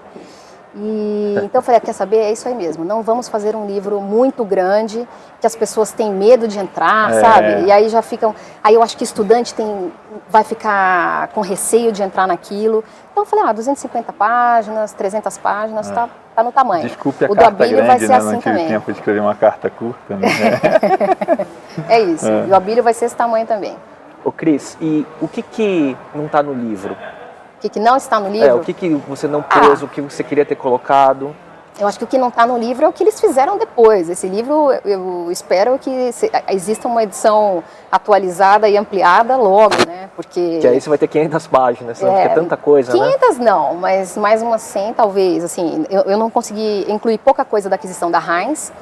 [0.75, 2.19] E então eu falei, ah, quer saber?
[2.19, 2.85] É isso aí mesmo.
[2.85, 5.07] Não vamos fazer um livro muito grande
[5.41, 7.21] que as pessoas têm medo de entrar, É.
[7.21, 7.63] sabe?
[7.67, 8.35] E aí já ficam.
[8.63, 9.93] Aí eu acho que estudante tem,
[10.29, 12.85] vai ficar com receio de entrar naquilo.
[13.11, 16.85] Então eu falei, ah, 250 páginas, 300 páginas, tá, tá no tamanho.
[16.85, 18.17] Desculpe a o do carta Abílio grande, vai ser né?
[18.17, 18.69] assim não tive também.
[18.69, 20.17] tempo de escrever uma carta curta.
[20.17, 20.29] Né?
[21.89, 22.27] É isso.
[22.29, 23.77] E o Abílio vai ser esse tamanho também.
[24.25, 26.97] Ô Cris, e o que que não tá no livro?
[27.61, 28.57] O que, que não está no É, livro?
[28.57, 29.85] o que que você não pôs, Ah.
[29.85, 31.37] o que você queria ter colocado?
[31.79, 34.09] Eu acho que o que não está no livro é o que eles fizeram depois.
[34.09, 40.09] Esse livro, eu espero que se- exista uma edição atualizada e ampliada logo, né?
[40.17, 42.99] Porque Que aí você vai ter 500 páginas, senão É, fica tanta coisa, né?
[43.19, 45.45] 500 não, mas mais umas 100 talvez.
[45.45, 48.73] Assim, eu, eu não consegui incluir pouca coisa da aquisição da Heinz,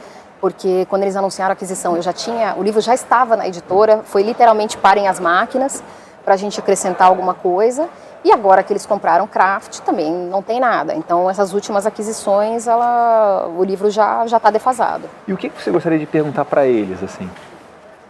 [0.41, 4.03] porque quando eles anunciaram a aquisição, eu já tinha, o livro já estava na editora,
[4.05, 5.83] foi literalmente parem as máquinas
[6.25, 7.89] para a gente acrescentar alguma coisa.
[8.25, 10.95] E agora que eles compraram Kraft, também não tem nada.
[10.95, 15.09] Então essas últimas aquisições, ela, o livro já está defasado.
[15.27, 17.31] E o que que você gostaria de perguntar para eles, assim?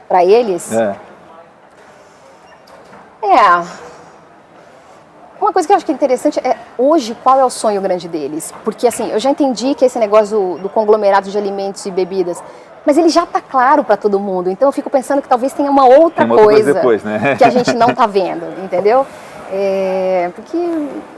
[0.08, 0.96] Para eles, É.
[3.22, 3.88] É.
[5.40, 8.08] Uma coisa que eu acho que é interessante é hoje qual é o sonho grande
[8.08, 8.52] deles.
[8.64, 12.42] Porque assim, eu já entendi que esse negócio do, do conglomerado de alimentos e bebidas,
[12.84, 14.50] mas ele já está claro para todo mundo.
[14.50, 17.04] Então eu fico pensando que talvez tenha uma outra Tem uma outra coisa coisa depois,
[17.04, 17.36] né?
[17.36, 19.06] que a gente não está vendo, entendeu?
[19.50, 20.58] É, porque,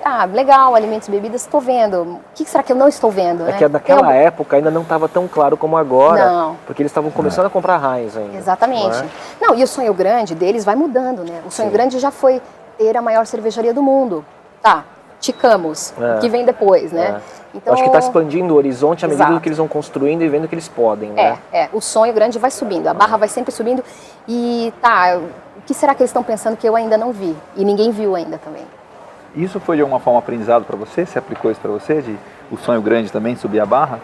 [0.04, 2.02] ah, legal, alimentos e bebidas, estou vendo.
[2.02, 3.42] O que será que eu não estou vendo?
[3.42, 3.58] É né?
[3.58, 6.56] que naquela algum- época ainda não estava tão claro como agora, Não.
[6.66, 8.36] porque eles estavam começando a comprar Heinz ainda.
[8.36, 8.96] Exatamente.
[8.98, 9.08] não é?
[9.40, 11.40] Não, e o sonho grande deles vai mudando, né?
[11.46, 11.72] O sonho Sim.
[11.74, 12.40] grande já foi
[12.78, 14.24] ter a maior cervejaria do mundo.
[14.62, 14.84] Tá,
[15.20, 16.16] ticamos, É.
[16.16, 17.20] o que vem depois, né?
[17.54, 17.58] É.
[17.66, 19.40] Eu acho que está expandindo o horizonte à medida Exato.
[19.40, 21.38] que eles vão construindo e vendo que eles podem, né?
[21.52, 23.84] É, é, o sonho grande vai subindo, a barra vai sempre subindo.
[24.26, 25.18] E tá,
[25.56, 27.36] o que será que eles estão pensando que eu ainda não vi?
[27.56, 28.62] E ninguém viu ainda também.
[29.34, 31.04] Isso foi de alguma forma aprendizado para você?
[31.06, 32.00] Você aplicou isso para você?
[32.02, 32.16] De
[32.50, 34.00] o sonho grande também, subir a barra?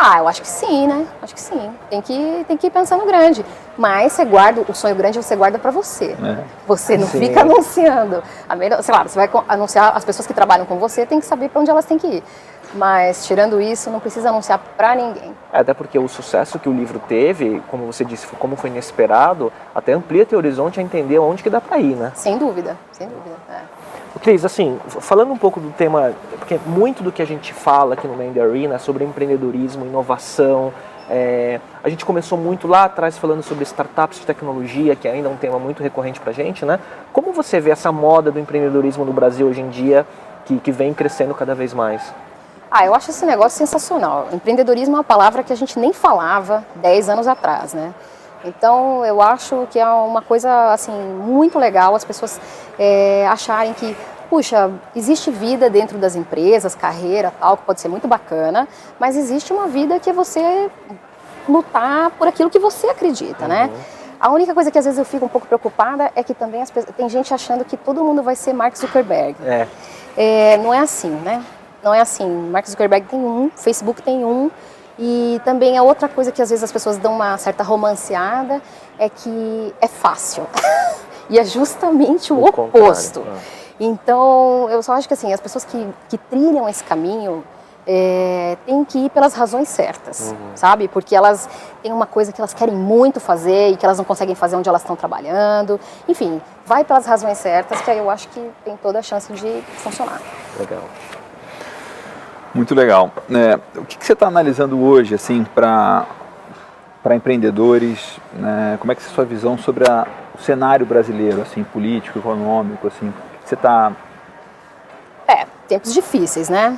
[0.00, 1.04] Ah, eu acho que sim, né?
[1.20, 1.72] Acho que sim.
[1.90, 3.44] Tem que, tem que ir pensando grande.
[3.76, 6.14] Mas você guarda, o sonho grande você guarda para você.
[6.20, 6.44] Né?
[6.68, 7.18] Você não Sim.
[7.18, 8.22] fica anunciando.
[8.48, 11.26] A melhor, sei lá, você vai anunciar, as pessoas que trabalham com você têm que
[11.26, 12.22] saber para onde elas têm que ir.
[12.74, 15.34] Mas tirando isso, não precisa anunciar para ninguém.
[15.52, 19.52] É, Até porque o sucesso que o livro teve, como você disse, como foi inesperado,
[19.74, 22.12] até amplia teu horizonte a entender onde que dá para ir, né?
[22.14, 23.34] Sem dúvida, sem dúvida.
[23.50, 23.77] é.
[24.18, 28.06] Cris, assim, falando um pouco do tema, porque muito do que a gente fala aqui
[28.06, 30.72] no Mind Arena é sobre empreendedorismo, inovação.
[31.08, 35.32] é, a gente começou muito lá atrás falando sobre startups de tecnologia, que ainda é
[35.32, 36.78] um tema muito recorrente para a gente, né?
[37.12, 40.06] Como você vê essa moda do empreendedorismo no Brasil hoje em dia,
[40.44, 42.12] que, que vem crescendo cada vez mais?
[42.70, 44.28] Ah, eu acho esse negócio sensacional.
[44.32, 47.94] Empreendedorismo é uma palavra que a gente nem falava 10 anos atrás, né?
[48.44, 52.40] Então, eu acho que é uma coisa, assim, muito legal as pessoas
[52.78, 53.96] é, acharem que,
[54.30, 59.52] puxa, existe vida dentro das empresas, carreira, tal, que pode ser muito bacana, mas existe
[59.52, 60.70] uma vida que é você
[61.48, 63.70] lutar por aquilo que você acredita, né?
[64.20, 66.70] A única coisa que às vezes eu fico um pouco preocupada é que também as
[66.70, 69.36] pessoas, tem gente achando que todo mundo vai ser Mark Zuckerberg.
[69.44, 69.66] É,
[70.16, 71.42] É, não é assim, né?
[71.82, 72.28] Não é assim.
[72.50, 74.50] Mark Zuckerberg tem um, Facebook tem um.
[74.98, 78.60] E também a outra coisa que às vezes as pessoas dão uma certa romanceada
[78.98, 80.46] é que é fácil.
[81.30, 83.20] e é justamente o, O oposto.
[83.20, 83.58] é.
[83.80, 87.44] Então, eu só acho que assim, as pessoas que, que trilham esse caminho
[87.86, 90.88] é, têm que ir pelas razões certas, sabe?
[90.88, 91.48] Porque elas
[91.82, 94.68] têm uma coisa que elas querem muito fazer e que elas não conseguem fazer onde
[94.68, 95.80] elas estão trabalhando.
[96.06, 99.62] Enfim, vai pelas razões certas, que aí eu acho que tem toda a chance de
[99.78, 100.20] funcionar.
[100.58, 100.82] legal.
[102.58, 103.12] Muito legal.
[103.30, 106.06] É, o que, que você está analisando hoje, assim, para
[107.00, 108.18] para empreendedores?
[108.32, 108.76] Né?
[108.80, 110.04] Como é que é a sua visão sobre a,
[110.36, 113.14] o cenário brasileiro, assim, político, econômico, assim?
[113.44, 113.92] Você está...
[115.28, 116.76] É, tempos difíceis, né?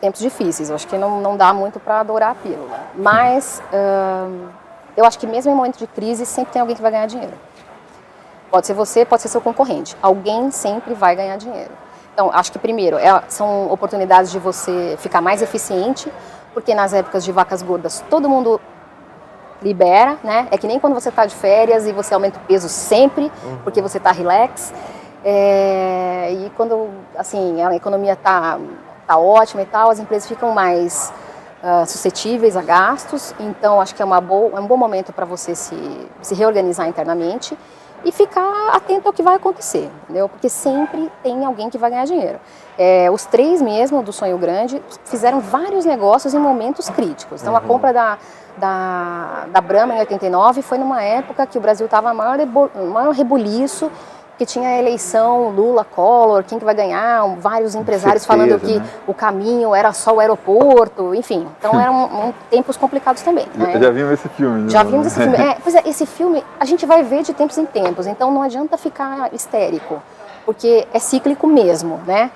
[0.00, 0.70] Tempos difíceis.
[0.70, 2.80] Eu acho que não, não dá muito para adorar a pílula.
[2.94, 4.46] Mas hum,
[4.96, 7.34] eu acho que mesmo em momento de crise, sempre tem alguém que vai ganhar dinheiro.
[8.50, 9.94] Pode ser você, pode ser seu concorrente.
[10.00, 11.72] Alguém sempre vai ganhar dinheiro.
[12.18, 16.12] Então, acho que primeiro, é, são oportunidades de você ficar mais eficiente,
[16.52, 18.60] porque nas épocas de vacas gordas todo mundo
[19.62, 20.48] libera, né?
[20.50, 23.58] É que nem quando você está de férias e você aumenta o peso sempre, uhum.
[23.62, 24.74] porque você está relax.
[25.24, 28.58] É, e quando assim a economia está
[29.06, 31.12] tá ótima e tal, as empresas ficam mais
[31.62, 33.32] uh, suscetíveis a gastos.
[33.38, 35.76] Então acho que é, uma boa, é um bom momento para você se,
[36.20, 37.56] se reorganizar internamente
[38.08, 40.30] e ficar atento ao que vai acontecer, entendeu?
[40.30, 42.40] Porque sempre tem alguém que vai ganhar dinheiro.
[42.78, 47.42] É, os três mesmo do Sonho Grande fizeram vários negócios em momentos críticos.
[47.42, 47.58] Então uhum.
[47.58, 48.18] a compra da,
[48.56, 52.38] da, da Brahma em 89 foi numa época que o Brasil estava maior,
[52.90, 53.92] maior rebuliço,
[54.38, 58.78] que tinha a eleição Lula, Collor, quem que vai ganhar, vários empresários certeza, falando que
[58.78, 58.88] né?
[59.06, 61.46] o caminho era só o aeroporto, enfim.
[61.58, 63.46] Então eram um, tempos complicados também.
[63.54, 63.78] Né?
[63.80, 64.60] Já vimos esse filme.
[64.62, 64.68] Né?
[64.70, 65.36] Já vimos esse filme.
[65.48, 68.42] É, pois é, esse filme a gente vai ver de tempos em tempos, então não
[68.42, 70.02] adianta ficar histérico,
[70.44, 72.30] porque é cíclico mesmo, né?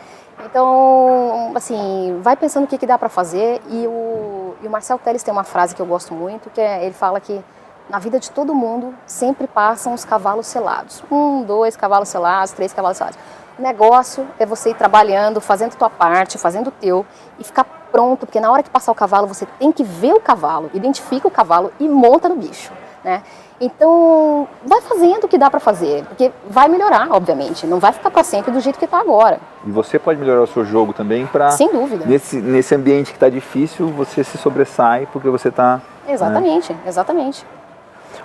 [0.44, 4.98] Então, assim, vai pensando o que, que dá para fazer e o, e o Marcel
[4.98, 7.40] Teles tem uma frase que eu gosto muito, que é, ele fala que
[7.88, 11.03] na vida de todo mundo sempre passam os cavalos selados.
[11.11, 13.18] Um, dois cavalos selados, três cavalos selados.
[13.59, 17.05] O negócio é você ir trabalhando, fazendo tua parte, fazendo o teu
[17.38, 20.21] e ficar pronto, porque na hora que passar o cavalo você tem que ver o
[20.21, 22.73] cavalo, identifica o cavalo e monta no bicho,
[23.05, 23.23] né?
[23.61, 28.11] Então, vai fazendo o que dá para fazer, porque vai melhorar, obviamente, não vai ficar
[28.11, 29.38] para sempre do jeito que está agora.
[29.64, 32.05] E você pode melhorar o seu jogo também para Sem dúvida.
[32.05, 36.81] Nesse nesse ambiente que está difícil, você se sobressai porque você está Exatamente, né?
[36.87, 37.47] exatamente.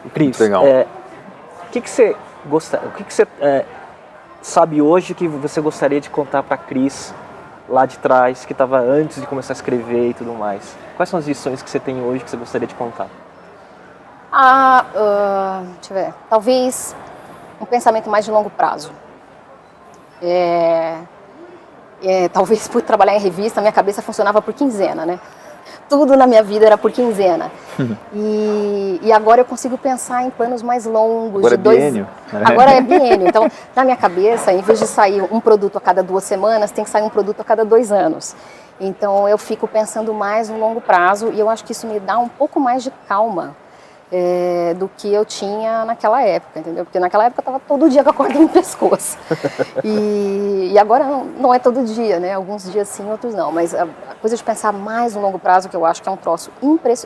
[0.10, 0.66] Cris, legal.
[0.66, 0.88] É,
[1.68, 2.16] o que, que você
[2.46, 3.66] gosta, o que, que você é,
[4.42, 7.14] sabe hoje que você gostaria de contar para Cris
[7.68, 10.76] lá de trás, que estava antes de começar a escrever e tudo mais?
[10.96, 13.08] Quais são as lições que você tem hoje que você gostaria de contar?
[14.32, 16.14] Ah, uh, deixa eu ver.
[16.30, 16.96] Talvez
[17.60, 18.92] um pensamento mais de longo prazo.
[20.22, 20.98] É,
[22.04, 25.20] é, talvez por trabalhar em revista, minha cabeça funcionava por quinzena, né?
[25.90, 27.52] Tudo na minha vida era por quinzena.
[28.14, 31.40] e, e, agora eu consigo pensar em planos mais longos.
[31.40, 31.78] Agora de é dois...
[31.78, 32.08] biênio.
[32.44, 33.28] Agora é biênio.
[33.28, 36.84] Então, na minha cabeça, em vez de sair um produto a cada duas semanas, tem
[36.84, 38.36] que sair um produto a cada dois anos.
[38.80, 42.18] Então, eu fico pensando mais no longo prazo e eu acho que isso me dá
[42.18, 43.56] um pouco mais de calma
[44.12, 46.86] é, do que eu tinha naquela época, entendeu?
[46.86, 49.18] Porque naquela época eu estava todo dia com a corda no pescoço.
[49.84, 52.34] E, e agora não, não, é todo dia, né?
[52.34, 53.52] Alguns dias sim, outros não.
[53.52, 56.12] Mas a, a, coisa de pensar mais no longo prazo, que eu acho que é
[56.12, 56.52] um troço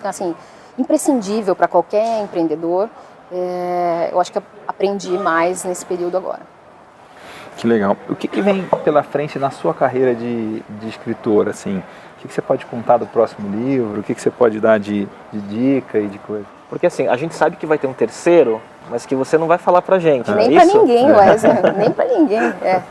[0.03, 0.35] assim,
[0.77, 2.89] imprescindível para qualquer empreendedor,
[3.31, 6.41] é, eu acho que eu aprendi mais nesse período agora.
[7.57, 7.97] Que legal.
[8.09, 11.77] O que, que vem pela frente na sua carreira de, de escritor, assim?
[11.77, 13.99] O que, que você pode contar do próximo livro?
[13.99, 16.45] O que, que você pode dar de, de dica e de coisa?
[16.71, 19.57] Porque assim, a gente sabe que vai ter um terceiro, mas que você não vai
[19.57, 20.31] falar pra gente.
[20.31, 21.53] Nem é pra ninguém, Wesley.
[21.77, 22.39] nem pra ninguém.
[22.63, 22.81] É.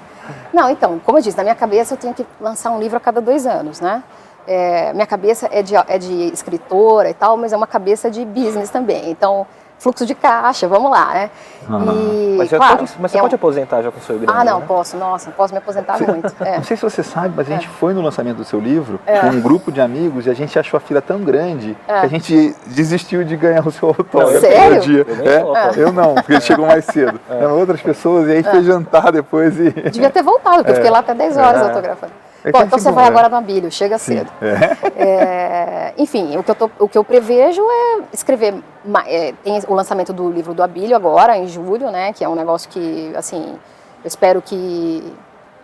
[0.52, 3.00] Não, então, como eu disse, na minha cabeça eu tenho que lançar um livro a
[3.00, 4.02] cada dois anos, né?
[4.46, 8.22] É, minha cabeça é de, é de escritora e tal, mas é uma cabeça de
[8.22, 9.10] business também.
[9.10, 9.46] Então,
[9.80, 11.30] fluxo de caixa, vamos lá, né?
[11.62, 13.36] E, mas, claro, pode, mas você é pode um...
[13.36, 14.64] aposentar já com o seu grande, Ah, não, né?
[14.68, 16.34] posso, nossa, posso me aposentar você, muito.
[16.40, 16.56] É.
[16.58, 17.70] Não sei se você sabe, mas a gente é.
[17.70, 19.20] foi no lançamento do seu livro é.
[19.20, 22.00] com um grupo de amigos e a gente achou a fila tão grande é.
[22.00, 24.80] que a gente desistiu de ganhar o seu autógrafo Sério?
[24.82, 25.06] dia.
[25.08, 25.72] Eu, é?
[25.76, 27.18] eu não, porque ele chegou mais cedo.
[27.30, 29.70] Eram outras pessoas e aí fez jantar depois e...
[29.70, 32.12] Devia ter voltado, porque eu fiquei lá até 10 horas autografando.
[32.44, 34.18] É Bom, então você vai agora no Abílio, chega Sim.
[34.18, 34.31] cedo.
[34.40, 35.00] É.
[35.03, 38.62] É, enfim, o que, eu tô, o que eu prevejo é escrever.
[39.07, 42.12] É, tem o lançamento do livro do Abílio agora, em julho, né?
[42.12, 43.59] Que é um negócio que, assim,
[44.03, 45.14] eu espero que,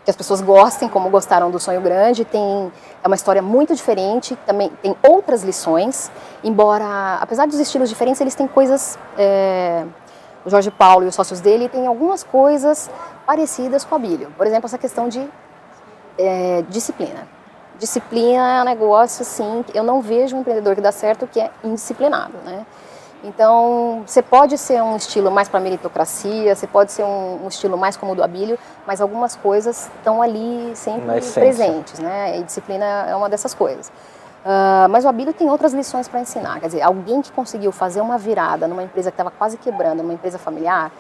[0.04, 2.24] que as pessoas gostem, como gostaram do Sonho Grande.
[2.24, 2.70] Tem,
[3.02, 6.10] é uma história muito diferente, também tem outras lições,
[6.44, 8.98] embora, apesar dos estilos diferentes, eles têm coisas.
[9.16, 9.84] É,
[10.44, 12.88] o Jorge Paulo e os sócios dele têm algumas coisas
[13.26, 14.32] parecidas com o Abílio.
[14.36, 15.28] Por exemplo, essa questão de
[16.18, 17.26] é, disciplina.
[17.78, 21.50] Disciplina é um negócio assim, eu não vejo um empreendedor que dá certo que é
[21.62, 22.64] indisciplinado, né?
[23.24, 27.76] Então, você pode ser um estilo mais para meritocracia, você pode ser um, um, estilo
[27.76, 32.38] mais como o do Abílio, mas algumas coisas estão ali sempre presentes, né?
[32.38, 33.88] E disciplina é uma dessas coisas.
[33.88, 36.60] Uh, mas o Abílio tem outras lições para ensinar.
[36.60, 40.14] Quer dizer, alguém que conseguiu fazer uma virada numa empresa que estava quase quebrando, numa
[40.14, 40.92] empresa familiar,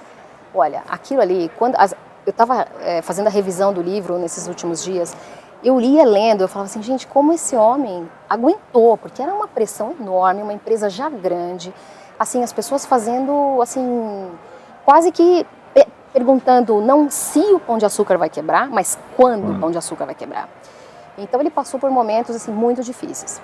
[0.52, 1.94] olha, aquilo ali, quando as,
[2.26, 5.16] eu estava é, fazendo a revisão do livro nesses últimos dias
[5.64, 9.94] eu lia lendo, eu falava assim, gente, como esse homem aguentou, porque era uma pressão
[9.98, 11.74] enorme, uma empresa já grande,
[12.18, 14.30] assim, as pessoas fazendo, assim,
[14.84, 15.46] quase que
[16.12, 20.06] perguntando não se o pão de açúcar vai quebrar, mas quando o pão de açúcar
[20.06, 20.48] vai quebrar.
[21.18, 23.38] Então ele passou por momentos assim muito difíceis.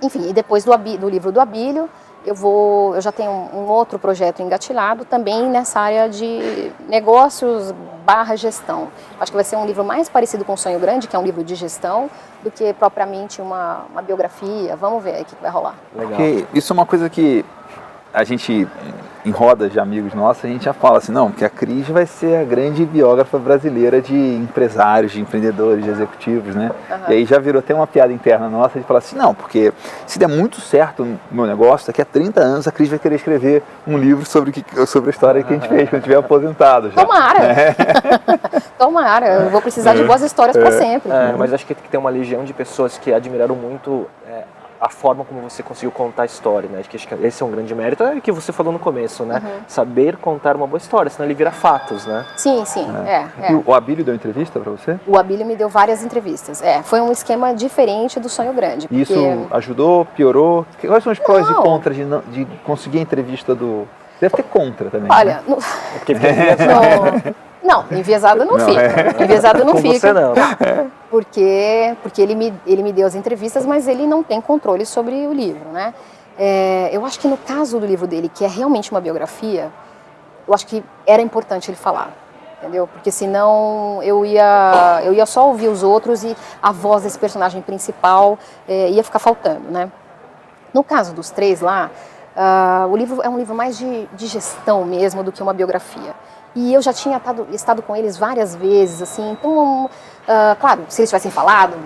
[0.00, 1.90] Enfim, e depois do, do livro do Abílio,
[2.26, 7.72] eu vou, eu já tenho um, outro projeto engatilhado também nessa área de negócios
[8.04, 8.88] barra gestão.
[9.20, 11.22] Acho que vai ser um livro mais parecido com o Sonho Grande, que é um
[11.22, 12.10] livro de gestão,
[12.42, 14.74] do que propriamente uma, uma biografia.
[14.76, 15.74] Vamos ver aí o que vai rolar.
[15.94, 16.18] Legal.
[16.54, 17.44] Isso é uma coisa que
[18.12, 18.66] a gente,
[19.24, 22.06] em rodas de amigos nossos, a gente já fala assim, não, porque a Cris vai
[22.06, 26.70] ser a grande biógrafa brasileira de empresários, de empreendedores, de executivos, né?
[26.90, 26.96] Uhum.
[27.08, 29.72] E aí já virou até uma piada interna nossa de falar assim, não, porque
[30.06, 33.16] se der muito certo no meu negócio, daqui a 30 anos a Cris vai querer
[33.16, 36.90] escrever um livro sobre, que, sobre a história que a gente fez quando estiver aposentado.
[36.90, 37.04] Já.
[37.04, 37.44] Tomara!
[37.44, 37.74] É.
[38.78, 40.60] Tomara, eu vou precisar de boas histórias é.
[40.60, 41.10] para sempre.
[41.10, 44.44] É, mas acho que tem uma legião de pessoas que admiraram muito é,
[44.80, 46.78] a forma como você conseguiu contar a história, né?
[46.78, 49.42] Acho que esse é um grande mérito, é o que você falou no começo, né?
[49.44, 49.60] Uhum.
[49.66, 52.24] Saber contar uma boa história, senão ele vira fatos, né?
[52.36, 53.26] Sim, sim, é.
[53.40, 53.62] é, é.
[53.64, 54.98] o Abílio deu entrevista para você?
[55.06, 56.82] O Abílio me deu várias entrevistas, é.
[56.82, 58.86] Foi um esquema diferente do Sonho Grande.
[58.86, 59.02] Porque...
[59.02, 60.66] Isso ajudou, piorou?
[60.80, 63.86] Quais são os prós e contras de, não, de conseguir a entrevista do...
[64.20, 65.36] Deve ter contra também, Olha...
[65.36, 65.42] Né?
[65.46, 65.56] No...
[65.56, 68.80] É porque fica Não, enviesado não, não fica.
[68.80, 69.22] É.
[69.22, 69.98] Enviesado não Com fica.
[69.98, 70.34] Você não.
[71.10, 75.26] Porque, porque ele, me, ele me deu as entrevistas, mas ele não tem controle sobre
[75.26, 75.94] o livro, né?
[76.38, 79.72] É, eu acho que no caso do livro dele, que é realmente uma biografia,
[80.46, 82.12] eu acho que era importante ele falar,
[82.58, 82.86] entendeu?
[82.86, 87.60] Porque senão eu ia, eu ia só ouvir os outros e a voz desse personagem
[87.60, 89.90] principal é, ia ficar faltando, né?
[90.72, 91.90] No caso dos três lá,
[92.36, 96.14] uh, o livro é um livro mais de, de gestão mesmo do que uma biografia.
[96.58, 101.00] E eu já tinha tado, estado com eles várias vezes, assim, então, uh, claro, se
[101.00, 101.76] eles tivessem falado,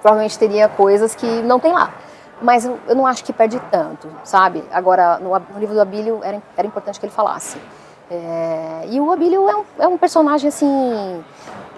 [0.00, 1.92] provavelmente teria coisas que não tem lá.
[2.40, 4.62] Mas eu, eu não acho que perde tanto, sabe?
[4.70, 7.58] Agora, no, no livro do Abílio, era, era importante que ele falasse.
[8.08, 11.24] É, e o Abílio é um, é um personagem, assim,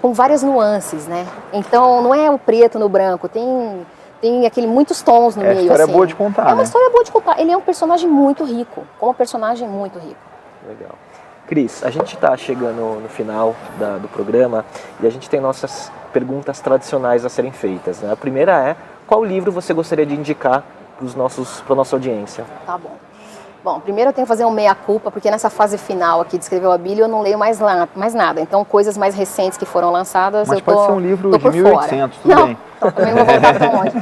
[0.03, 1.27] com várias nuances, né?
[1.51, 3.87] Então, não é o preto no branco, tem
[4.21, 5.59] tem aquele muitos tons no é meio.
[5.59, 5.93] É uma história assim.
[5.93, 6.43] boa de contar.
[6.43, 6.63] É uma né?
[6.63, 7.41] história boa de contar.
[7.41, 10.21] Ele é um personagem muito rico, como um personagem muito rico.
[10.67, 10.93] Legal.
[11.55, 14.65] Cris, a gente está chegando no final da, do programa
[15.01, 18.01] e a gente tem nossas perguntas tradicionais a serem feitas.
[18.01, 18.11] Né?
[18.13, 20.65] A primeira é: qual livro você gostaria de indicar
[20.99, 22.45] para a nossa audiência?
[22.67, 22.97] Tá bom.
[23.63, 26.67] Bom, primeiro eu tenho que fazer um meia-culpa, porque nessa fase final aqui de escrever
[26.67, 28.41] o Abílio eu não leio mais, lá, mais nada.
[28.41, 31.51] Então, coisas mais recentes que foram lançadas, Mas eu pode tô, ser um livro de
[31.51, 32.59] 1800, tudo não, bem.
[32.83, 33.93] Não, também não vou voltar tão longe.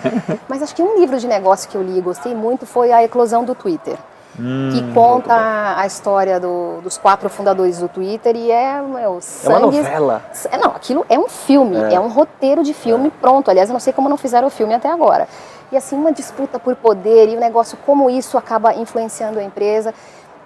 [0.49, 3.05] Mas acho que um livro de negócio que eu li e gostei muito foi A
[3.05, 3.97] Eclosão do Twitter.
[4.38, 9.55] Hum, que conta a história do, dos quatro fundadores do Twitter e é meu, sangue.
[9.55, 10.23] É uma novela.
[10.51, 13.11] É, não, aquilo é um filme, é, é um roteiro de filme é.
[13.21, 13.51] pronto.
[13.51, 15.29] Aliás, eu não sei como não fizeram o filme até agora.
[15.71, 19.42] E assim, uma disputa por poder e o um negócio, como isso acaba influenciando a
[19.42, 19.92] empresa.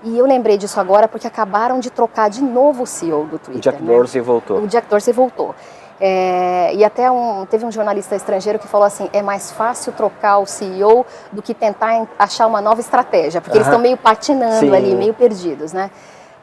[0.02, 3.56] E eu lembrei disso agora porque acabaram de trocar de novo o CEO do Twitter.
[3.56, 3.94] O Jack né?
[3.94, 4.58] Dorsey voltou.
[4.58, 5.54] O Jack Dorsey voltou.
[6.00, 10.38] É, e até um, teve um jornalista estrangeiro que falou assim: é mais fácil trocar
[10.38, 14.74] o CEO do que tentar achar uma nova estratégia, porque eles estão meio patinando Sim.
[14.74, 15.90] ali, meio perdidos, né?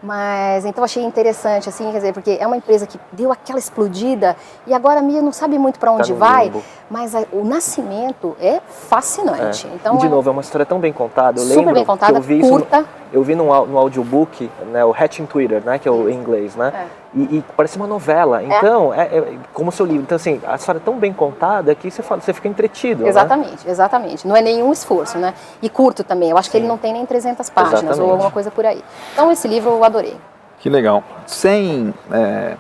[0.04, 4.36] Mas então achei interessante, assim, quer dizer, porque é uma empresa que deu aquela explodida
[4.68, 6.62] e agora a Mia não sabe muito para onde tá vai, limbo.
[6.90, 9.66] mas a, o nascimento é fascinante.
[9.66, 9.76] É.
[9.76, 11.40] Então, e de é, novo, é uma história tão bem contada.
[11.40, 12.80] Eu super lembro bem contada, eu vi curta.
[12.80, 16.10] Isso no, eu vi no, no audiobook, né, o Hatching Twitter, né, que é o
[16.10, 16.74] em inglês, né?
[16.76, 17.04] É.
[17.16, 18.42] E, e, parece uma novela.
[18.42, 18.46] É.
[18.46, 19.02] Então, é.
[19.04, 20.02] é, como seu livro.
[20.02, 23.04] Então, assim, a história é tão bem contada que você, fala, você fica entretido.
[23.04, 23.10] Né?
[23.10, 23.72] Exatamente, né?
[23.72, 24.28] exatamente.
[24.28, 25.36] Não é nenhum esforço, né?
[25.62, 26.32] E curto também.
[26.32, 26.54] Eu acho Sim.
[26.54, 28.02] que ele não tem nem 300 páginas exatamente.
[28.02, 28.84] ou alguma coisa por aí.
[29.14, 30.18] Então, esse livro eu adorei.
[30.58, 31.04] Que legal.
[31.28, 31.94] Sem.
[32.12, 32.58] É...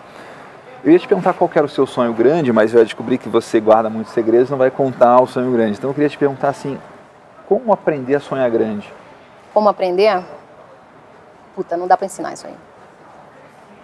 [0.84, 3.30] Eu ia te perguntar qual era o seu sonho grande, mas eu ia descobrir que
[3.30, 5.78] você guarda muitos segredos, não vai contar o sonho grande.
[5.80, 6.78] Então eu queria te perguntar assim,
[7.48, 8.94] como aprender a sonhar grande?
[9.54, 10.22] Como aprender?
[11.56, 12.56] Puta, não dá para ensinar isso aí.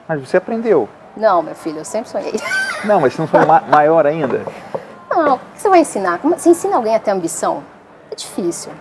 [0.07, 0.89] Mas você aprendeu.
[1.15, 2.33] Não, meu filho, eu sempre sonhei.
[2.85, 4.45] Não, mas você não foi ma maior ainda?
[5.11, 6.17] Não, o que você vai ensinar?
[6.23, 7.61] Você ensina alguém a ter ambição?
[8.09, 8.71] É difícil.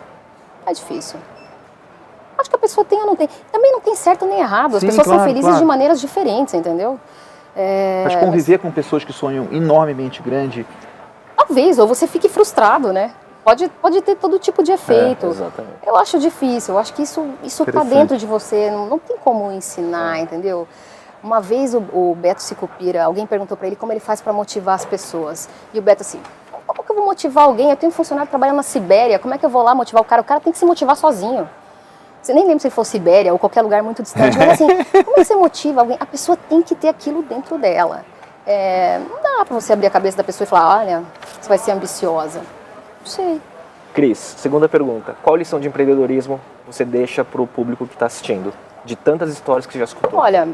[0.65, 1.19] É difícil.
[2.39, 3.29] Acho que a pessoa tem ou não tem.
[3.51, 4.77] Também não tem certo nem errado.
[4.77, 5.59] As Sim, pessoas claro, são felizes claro.
[5.59, 7.01] de maneiras diferentes, entendeu?
[7.57, 8.05] É...
[8.05, 10.65] Mas conviver com pessoas que sonham enormemente grande.
[11.37, 13.13] Talvez, ou você fique frustrado, né?
[13.45, 15.27] Pode, pode ter todo tipo de efeito.
[15.27, 15.79] É, exatamente.
[15.87, 19.51] Eu acho difícil, eu acho que isso está dentro de você, não, não tem como
[19.53, 20.23] ensinar, é.
[20.23, 20.69] entendeu?
[21.23, 24.75] Uma vez o, o Beto Sicupira, alguém perguntou para ele como ele faz para motivar
[24.75, 25.49] as pessoas.
[25.73, 26.21] E o Beto assim,
[26.67, 27.71] como que eu vou motivar alguém?
[27.71, 30.05] Eu tenho um funcionário trabalhando na Sibéria, como é que eu vou lá motivar o
[30.05, 30.21] cara?
[30.21, 31.49] O cara tem que se motivar sozinho.
[32.21, 34.67] Você nem lembra se ele for Sibéria ou qualquer lugar muito distante, mas assim,
[35.05, 35.97] como é que você motiva alguém?
[35.99, 38.05] A pessoa tem que ter aquilo dentro dela.
[38.47, 41.05] É, não dá para você abrir a cabeça da pessoa e falar, olha,
[41.41, 42.43] você vai ser ambiciosa.
[43.01, 43.41] Não sei.
[43.95, 45.17] Cris, segunda pergunta.
[45.23, 48.53] Qual lição de empreendedorismo você deixa para o público que está assistindo?
[48.85, 50.19] De tantas histórias que você já escutou.
[50.19, 50.49] Olha,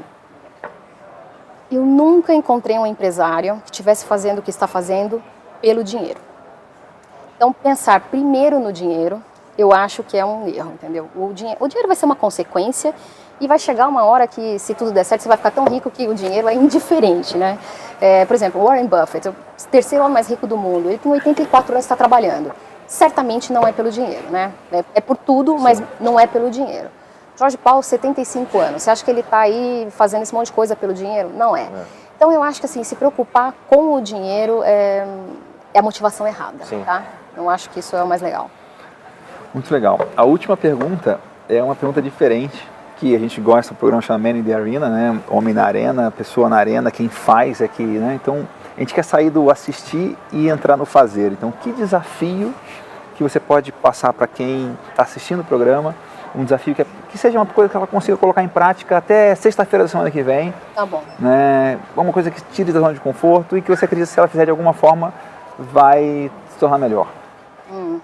[1.70, 5.22] eu nunca encontrei um empresário que estivesse fazendo o que está fazendo
[5.60, 6.20] pelo dinheiro.
[7.36, 9.22] Então, pensar primeiro no dinheiro,
[9.58, 11.08] eu acho que é um erro, entendeu?
[11.14, 12.94] O dinheiro, o dinheiro vai ser uma consequência
[13.40, 15.90] e vai chegar uma hora que, se tudo der certo, você vai ficar tão rico
[15.90, 17.58] que o dinheiro é indiferente, né?
[18.00, 19.34] É, por exemplo, Warren Buffett, o
[19.70, 22.52] terceiro homem mais rico do mundo, ele tem 84 anos e está trabalhando.
[22.86, 24.52] Certamente não é pelo dinheiro, né?
[24.70, 26.88] É, é por tudo, mas não é pelo dinheiro.
[27.36, 28.82] Jorge Paulo, 75 anos.
[28.82, 31.30] Você acha que ele está aí fazendo esse monte de coisa pelo dinheiro?
[31.34, 31.62] Não é.
[31.62, 31.84] é.
[32.16, 35.04] Então eu acho que assim, se preocupar com o dinheiro é,
[35.72, 36.82] é a motivação errada, Sim.
[36.84, 37.02] tá?
[37.36, 38.48] Eu acho que isso é o mais legal.
[39.52, 39.98] Muito legal.
[40.16, 44.38] A última pergunta é uma pergunta diferente, que a gente gosta do programa chamado Man
[44.38, 45.20] in the Arena, né?
[45.28, 48.18] Homem na arena, pessoa na arena, quem faz aqui, né?
[48.20, 51.32] Então, a gente quer sair do assistir e entrar no fazer.
[51.32, 52.54] Então, que desafio
[53.16, 55.94] que você pode passar para quem está assistindo o programa
[56.34, 59.34] um desafio que, é, que seja uma coisa que ela consiga colocar em prática até
[59.34, 60.52] sexta-feira da semana que vem.
[60.74, 61.02] Tá bom.
[61.18, 61.78] Né?
[61.96, 64.28] Uma coisa que tire da zona de conforto e que você acredita que se ela
[64.28, 65.14] fizer de alguma forma
[65.58, 67.06] vai se tornar melhor.
[67.70, 68.00] Hum.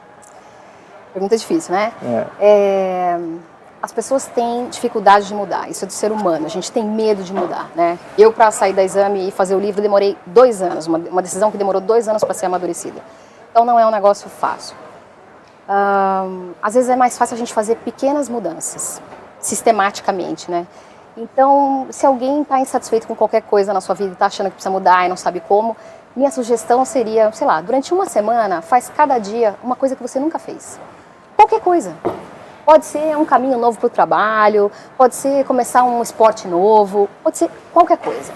[1.13, 1.93] Pergunta difícil, né?
[2.05, 2.27] É.
[2.41, 3.21] É,
[3.83, 7.23] as pessoas têm dificuldade de mudar, isso é do ser humano, a gente tem medo
[7.23, 7.99] de mudar, né?
[8.19, 11.51] Eu, para sair da exame e fazer o livro, demorei dois anos, uma, uma decisão
[11.51, 13.01] que demorou dois anos para ser amadurecida.
[13.51, 14.77] Então não é um negócio fácil
[16.61, 19.01] às vezes é mais fácil a gente fazer pequenas mudanças,
[19.39, 20.67] sistematicamente, né?
[21.17, 24.55] Então, se alguém está insatisfeito com qualquer coisa na sua vida e está achando que
[24.55, 25.77] precisa mudar e não sabe como,
[26.17, 30.19] minha sugestão seria, sei lá, durante uma semana, faz cada dia uma coisa que você
[30.19, 30.79] nunca fez.
[31.37, 31.95] Qualquer coisa.
[32.65, 37.39] Pode ser um caminho novo para o trabalho, pode ser começar um esporte novo, pode
[37.39, 38.33] ser qualquer coisa.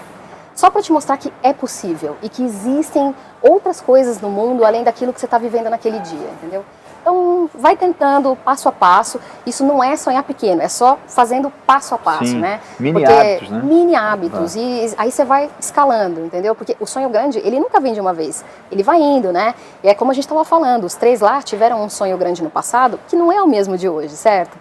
[0.55, 4.83] Só para te mostrar que é possível e que existem outras coisas no mundo além
[4.83, 6.63] daquilo que você está vivendo naquele dia, entendeu?
[7.05, 9.21] Então, vai tentando passo a passo.
[9.45, 12.39] Isso não é sonhar pequeno, é só fazendo passo a passo, Sim.
[12.39, 12.59] né?
[12.79, 13.61] Mini Porque hábitos, né?
[13.63, 14.55] Mini hábitos.
[14.55, 14.59] Ah.
[14.59, 16.55] E aí você vai escalando, entendeu?
[16.55, 18.43] Porque o sonho grande, ele nunca vem de uma vez.
[18.71, 19.53] Ele vai indo, né?
[19.83, 22.49] E é como a gente estava falando, os três lá tiveram um sonho grande no
[22.49, 24.57] passado, que não é o mesmo de hoje, certo?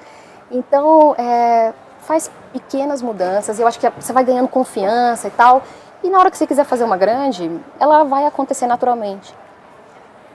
[0.51, 3.59] Então, é, faz pequenas mudanças.
[3.59, 5.63] Eu acho que você vai ganhando confiança e tal.
[6.03, 9.35] E na hora que você quiser fazer uma grande, ela vai acontecer naturalmente.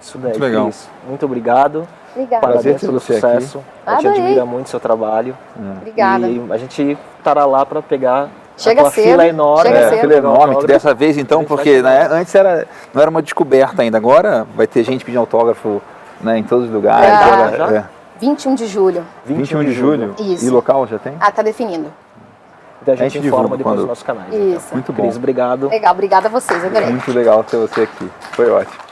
[0.01, 0.63] Isso daí, muito legal.
[0.65, 0.89] Cris.
[1.07, 1.87] Muito obrigado.
[2.15, 2.47] Obrigada.
[2.47, 3.63] Prazer pelo sucesso.
[3.85, 4.07] Aqui.
[4.07, 5.37] A gente admira muito o seu trabalho.
[5.57, 5.77] É.
[5.77, 6.27] Obrigada.
[6.27, 8.29] E a gente estará lá para pegar
[8.59, 9.71] Chega a fila enorme.
[9.71, 13.21] Chega é, fila enorme, que dessa vez então, porque né, antes era, não era uma
[13.21, 15.81] descoberta ainda, agora vai ter gente pedindo autógrafo
[16.19, 17.07] né, em todos os lugares.
[17.07, 17.13] É.
[17.13, 17.77] Agora, já?
[17.77, 17.85] É.
[18.19, 19.05] 21 de julho.
[19.25, 20.13] 21 de julho?
[20.19, 20.45] Isso.
[20.45, 21.15] E local já tem?
[21.21, 21.89] Ah, tá definindo.
[22.81, 23.79] Então a gente, a gente informa depois quando...
[23.79, 24.33] nos nossos canais.
[24.33, 24.73] Isso.
[24.73, 25.03] Muito bom.
[25.03, 25.69] Cris, obrigado.
[25.69, 26.89] Legal, obrigada a vocês, adorei.
[26.89, 28.09] Muito legal ter você aqui.
[28.33, 28.88] Foi ótimo.